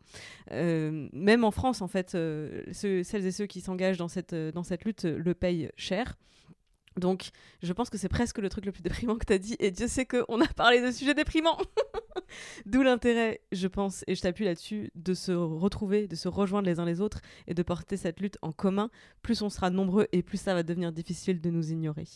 [0.52, 5.04] même en France, en fait, celles et ceux qui s'engagent dans cette, dans cette lutte
[5.04, 6.16] le payent cher.
[6.98, 7.30] Donc,
[7.62, 9.88] je pense que c'est presque le truc le plus déprimant que tu dit, et Dieu
[9.88, 11.58] sait qu'on a parlé de sujets déprimants.
[12.66, 16.80] D'où l'intérêt, je pense, et je t'appuie là-dessus, de se retrouver, de se rejoindre les
[16.80, 18.90] uns les autres et de porter cette lutte en commun.
[19.22, 22.08] Plus on sera nombreux et plus ça va devenir difficile de nous ignorer.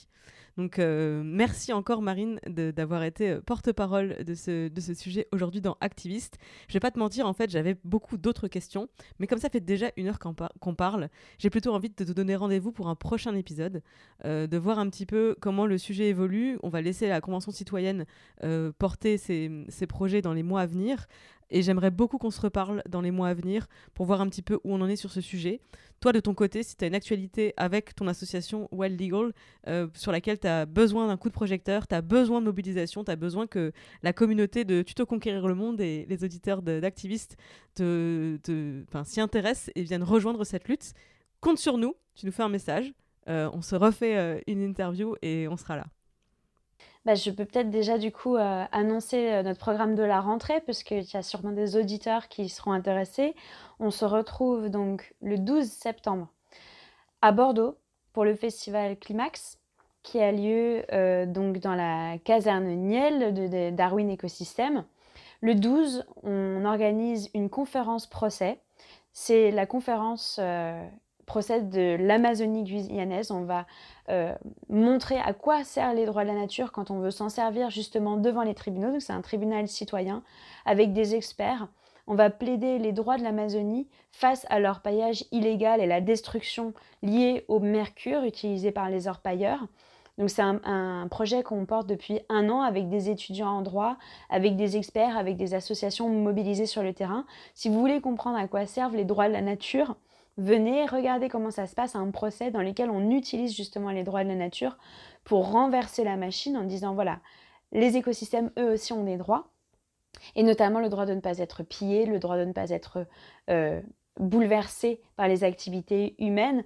[0.57, 6.37] Donc euh, merci encore Marine d'avoir été euh, porte-parole de ce, sujet aujourd'hui dans Activiste.
[6.67, 8.89] Je vais pas te mentir, en fait j'avais beaucoup d'autres questions,
[9.19, 12.35] mais comme ça fait déjà une heure qu'on parle, j'ai plutôt envie de te donner
[12.35, 13.83] rendez-vous pour un prochain épisode,
[14.25, 16.57] euh, de voir un petit peu comment le sujet évolue.
[16.63, 18.05] On va laisser la Convention citoyenne
[18.79, 21.07] porter ses projets dans les mois à venir.
[21.49, 24.41] Et j'aimerais beaucoup qu'on se reparle dans les mois à venir pour voir un petit
[24.41, 25.61] peu où on en est sur ce sujet.
[25.99, 29.33] Toi, de ton côté, si tu as une actualité avec ton association Wild Legal
[29.67, 33.03] euh, sur laquelle tu as besoin d'un coup de projecteur, tu as besoin de mobilisation,
[33.03, 33.71] tu as besoin que
[34.03, 37.37] la communauté de Tuto Conquérir le Monde et les auditeurs d'activistes
[37.73, 38.37] te,
[39.05, 40.93] s'y intéressent et viennent rejoindre cette lutte,
[41.41, 42.93] compte sur nous, tu nous fais un message,
[43.29, 45.87] euh, on se refait euh, une interview et on sera là.
[47.07, 50.59] Bah, je peux peut-être déjà du coup euh, annoncer euh, notre programme de la rentrée,
[50.65, 53.33] parce qu'il y a sûrement des auditeurs qui seront intéressés.
[53.79, 56.27] On se retrouve donc le 12 septembre
[57.21, 57.77] à Bordeaux
[58.11, 59.57] pour le festival Climax,
[60.03, 64.83] qui a lieu euh, donc dans la caserne Niel de, Darwin Ecosystem.
[65.39, 68.59] Le 12, on organise une conférence procès.
[69.13, 70.41] C'est la conférence
[71.27, 73.29] procès de l'Amazonie guyanaise.
[73.29, 73.67] On va
[74.09, 74.33] euh,
[74.69, 78.17] montrer à quoi servent les droits de la nature quand on veut s'en servir justement
[78.17, 78.91] devant les tribunaux.
[78.91, 80.23] Donc c'est un tribunal citoyen
[80.65, 81.67] avec des experts.
[82.07, 86.73] On va plaider les droits de l'Amazonie face à l'orpaillage illégal et la destruction
[87.03, 89.67] liée au mercure utilisé par les orpailleurs.
[90.17, 93.97] Donc c'est un, projet qu'on porte depuis un an avec des étudiants en droit,
[94.29, 97.25] avec des experts, avec des associations mobilisées sur le terrain.
[97.53, 99.95] Si vous voulez comprendre à quoi servent les droits de la nature,
[100.37, 104.23] Venez regarder comment ça se passe un procès dans lequel on utilise justement les droits
[104.23, 104.77] de la nature
[105.23, 107.19] pour renverser la machine en disant voilà,
[107.71, 109.49] les écosystèmes, eux aussi, ont des droits,
[110.35, 113.05] et notamment le droit de ne pas être pillé, le droit de ne pas être
[113.49, 113.81] euh,
[114.19, 116.63] bouleversé par les activités humaines.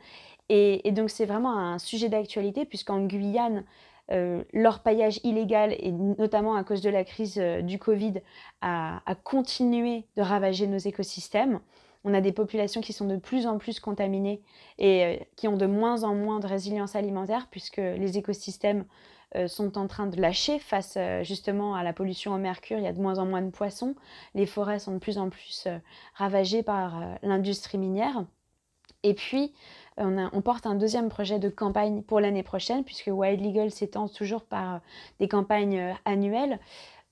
[0.50, 3.64] Et, donc c'est vraiment un sujet d'actualité puisqu'en Guyane,
[4.12, 8.16] euh, l'orpaillage illégal, et notamment à cause de la crise euh, du Covid,
[8.62, 11.62] a, continué de ravager nos écosystèmes
[12.04, 14.42] on a des populations qui sont de plus en plus contaminées
[14.78, 18.86] et euh, qui ont de moins en moins de résilience alimentaire puisque les écosystèmes
[19.36, 22.78] euh, sont en train de lâcher face euh, justement à la pollution au mercure.
[22.78, 23.96] Il y a de moins en moins de poissons.
[24.34, 25.68] Les forêts sont de plus en plus
[26.16, 28.26] ravagées par l'industrie minière.
[29.04, 29.52] Et puis,
[29.98, 34.44] on, porte un deuxième projet de campagne pour l'année prochaine, puisque Wild Legal s'étend toujours
[34.44, 34.82] par
[35.20, 36.60] des campagnes annuelles.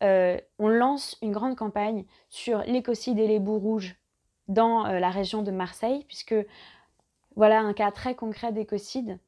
[0.02, 4.00] on lance une grande campagne sur l'écocide et les bouts rouges
[4.50, 6.36] dans euh, la région de Marseille, puisque
[7.38, 9.20] voilà un cas très concret d'écocide.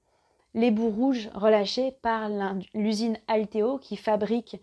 [0.53, 2.29] Les bouts rouges relâchés par
[2.73, 4.59] l'usine Alteo qui fabrique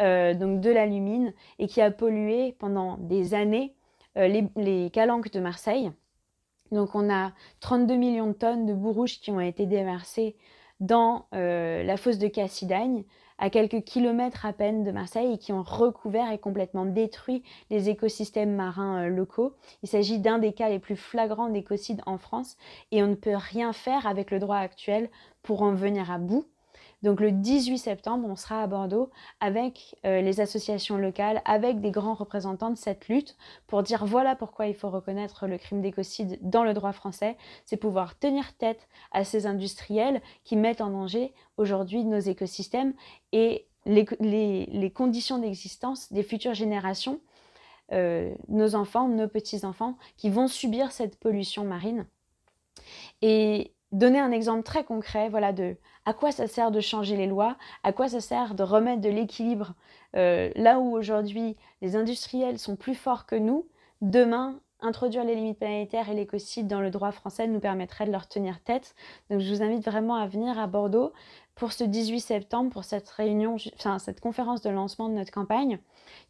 [0.00, 3.74] euh, donc de l'alumine et qui a pollué pendant des années
[4.16, 5.90] euh, les, les, calanques de Marseille.
[6.70, 10.36] Donc on a 32 millions de tonnes de bouts rouges qui ont été déversés
[10.80, 13.04] dans la fosse de Cassidagne,
[13.42, 17.90] à quelques kilomètres à peine de Marseille et qui ont recouvert et complètement détruit les
[17.90, 19.56] écosystèmes marins euh, locaux.
[19.82, 22.56] Il s'agit d'un des cas les plus flagrants d'écocide en France
[22.92, 25.10] et on ne peut rien faire avec le droit actuel
[25.42, 26.46] pour en venir à bout.
[27.02, 31.90] Donc le 18 septembre, on sera à Bordeaux avec euh, les associations locales, avec des
[31.90, 33.36] grands représentants de cette lutte
[33.66, 37.76] pour dire voilà pourquoi il faut reconnaître le crime d'écocide dans le droit français, c'est
[37.76, 42.94] pouvoir tenir tête à ces industriels qui mettent en danger aujourd'hui nos écosystèmes
[43.32, 47.20] et les, conditions d'existence des futures générations,
[47.92, 52.06] euh, nos enfants, nos petits-enfants, qui vont subir cette pollution marine.
[53.22, 57.26] Et donner un exemple très concret, voilà, de à quoi ça sert de changer les
[57.26, 59.74] lois, à quoi ça sert de remettre de l'équilibre
[60.16, 63.66] euh, là où aujourd'hui les industriels sont plus forts que nous,
[64.00, 68.26] demain introduire les limites planétaires et l'écocide dans le droit français nous permettrait de leur
[68.26, 68.94] tenir tête.
[69.30, 71.12] Donc je vous invite vraiment à venir à Bordeaux.
[71.54, 75.78] pour ce 18 septembre, pour cette réunion, enfin cette conférence de lancement de notre campagne,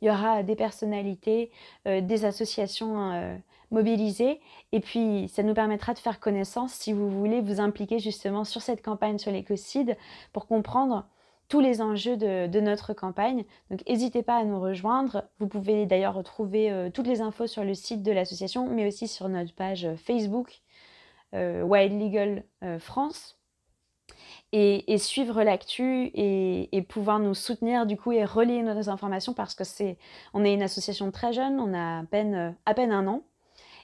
[0.00, 1.50] il y aura des personnalités,
[1.86, 3.36] euh, des associations euh,
[3.72, 8.44] mobilisées, et puis ça nous permettra de faire connaissance si vous voulez vous impliquer justement
[8.44, 9.96] sur cette campagne sur l'écocide
[10.32, 11.06] pour comprendre
[11.48, 13.44] tous les enjeux de, notre campagne.
[13.70, 15.24] Donc n'hésitez pas à nous rejoindre.
[15.38, 19.08] Vous pouvez d'ailleurs retrouver euh, toutes les infos sur le site de l'association, mais aussi
[19.08, 20.60] sur notre page Facebook
[21.34, 22.44] Wild Legal
[22.78, 23.38] France
[24.52, 29.64] et, suivre l'actu et, pouvoir nous soutenir du coup et relayer nos informations parce que
[29.64, 29.96] c'est
[30.34, 33.22] on est une association très jeune, on a à peine, à peine un an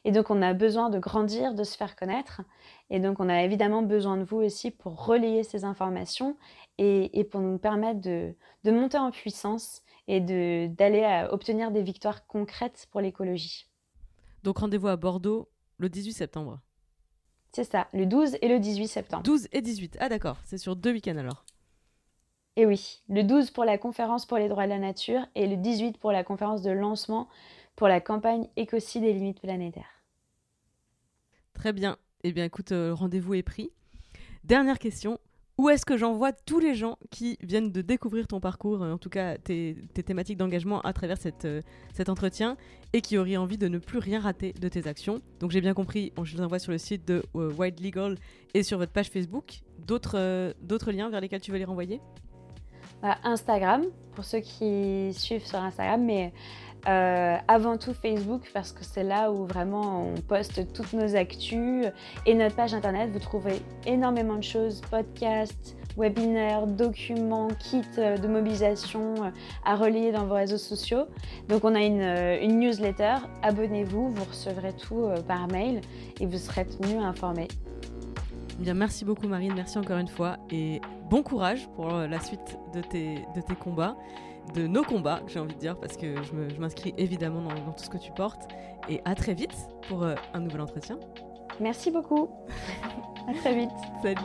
[0.05, 2.43] et donc on a besoin de grandir, de se faire connaître
[2.91, 6.37] et donc on a évidemment besoin de vous aussi pour relayer ces informations
[6.79, 8.35] et, pour nous permettre de,
[8.65, 13.67] de monter en puissance et d'aller obtenir des victoires concrètes pour l'écologie.
[14.45, 16.61] Donc rendez-vous à Bordeaux le 18 septembre.
[17.53, 19.23] C'est ça, le 12 et le 18 septembre.
[19.23, 21.45] 12 et 18, ah d'accord, c'est sur deux week-ends alors.
[22.57, 25.57] Et oui, le 12 pour la conférence pour les droits de la nature et le
[25.57, 27.29] 18 pour la conférence de lancement
[27.79, 30.03] pour la campagne Écocide et limites planétaires.
[31.55, 31.97] Très bien.
[32.25, 33.71] Eh bien écoute, euh, rendez-vous est pris.
[34.43, 35.21] Dernière question,
[35.59, 39.09] où est-ce que j'envoie tous les gens qui viennent de découvrir ton parcours, en tout
[39.09, 41.63] cas tes, thématiques d'engagement à travers cette, euh,
[41.95, 42.57] cet entretien,
[42.93, 45.21] et qui auraient envie de ne plus rien rater de tes actions?
[45.39, 48.17] Donc j'ai bien compris, je les envoie sur le site de euh, White Legal
[48.55, 49.61] et sur votre page Facebook.
[49.79, 52.01] D'autres euh, d'autres liens vers lesquels tu veux les renvoyer?
[53.03, 56.33] Instagram, pour ceux qui suivent sur Instagram, mais
[56.87, 61.87] euh, avant tout Facebook parce que c'est là où vraiment on poste toutes nos actus
[62.25, 63.11] et notre page internet.
[63.13, 69.31] Vous trouverez énormément de choses, podcasts, webinaires, documents, kits euh, de mobilisation euh,
[69.65, 71.07] à relier dans vos réseaux sociaux.
[71.49, 75.81] Donc on a une, newsletter, abonnez-vous, vous recevrez tout par mail
[76.21, 77.49] et vous serez tenu informé.
[78.59, 82.81] Bien, merci beaucoup Marine, merci encore une fois et bon courage pour la suite de
[82.81, 83.97] tes combats
[84.55, 87.91] de nos combats, j'ai envie de dire, parce que je m'inscris évidemment dans, tout ce
[87.91, 88.49] que tu portes.
[88.89, 89.55] Et à très vite
[89.89, 90.99] pour euh, un nouvel entretien.
[91.61, 92.29] Merci beaucoup.
[93.29, 93.71] à très vite.
[94.03, 94.21] Salut.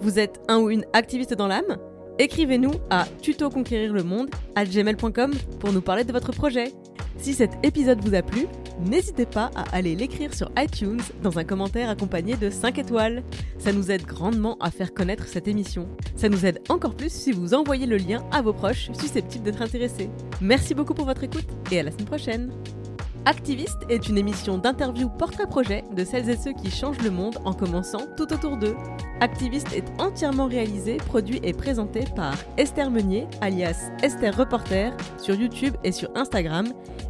[0.00, 1.78] Vous êtes un ou une activiste dans l'âme?
[2.18, 6.72] Écrivez-nous à tutoconquérir le monde à gmail.com pour nous parler de votre projet.
[7.18, 8.46] Si cet épisode vous a plu,
[8.84, 13.22] n'hésitez pas à aller l'écrire sur iTunes dans un commentaire accompagné de 5 étoiles.
[13.58, 15.88] Ça nous aide grandement à faire connaître cette émission.
[16.16, 19.62] Ça nous aide encore plus si vous envoyez le lien à vos proches susceptibles d'être
[19.62, 20.10] intéressés.
[20.40, 22.52] Merci beaucoup pour votre écoute et à la semaine prochaine.
[23.26, 27.54] Activiste est une émission d'interview portrait-projet de celles et ceux qui changent le monde en
[27.54, 28.76] commençant tout autour d'eux.
[29.20, 35.74] Activiste est entièrement réalisé, produit et présenté par Esther Meunier, alias Esther Reporter, sur YouTube
[35.84, 36.66] et sur Instagram,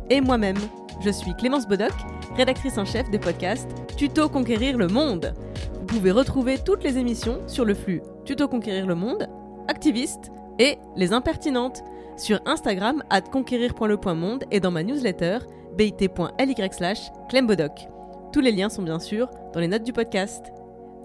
[0.08, 0.58] et moi-même,
[1.00, 1.92] je suis Clémence Bodoc,
[2.36, 5.34] rédactrice en chef des podcasts Tuto Conquérir le Monde.
[5.80, 9.28] Vous pouvez retrouver toutes les émissions sur le flux Tuto Conquérir le Monde,
[9.66, 11.82] Activiste et Les Impertinentes
[12.16, 15.38] sur Instagram at conquérir.le.monde et dans ma newsletter
[15.76, 17.88] bit.ly slash clembodoc.
[18.32, 20.46] Tous les liens sont bien sûr dans les notes du podcast.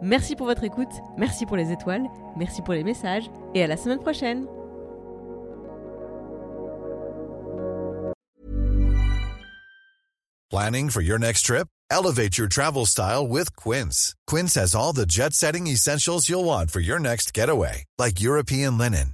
[0.02, 2.06] Merci pour votre écoute, merci pour les étoiles,
[2.38, 4.46] merci pour les messages et à la semaine prochaine.
[10.50, 11.68] Planning for your next trip?
[11.92, 14.16] Elevate your travel style with Quince.
[14.26, 19.14] Quince has all the jet-setting essentials you'll want for your next getaway, like European linen,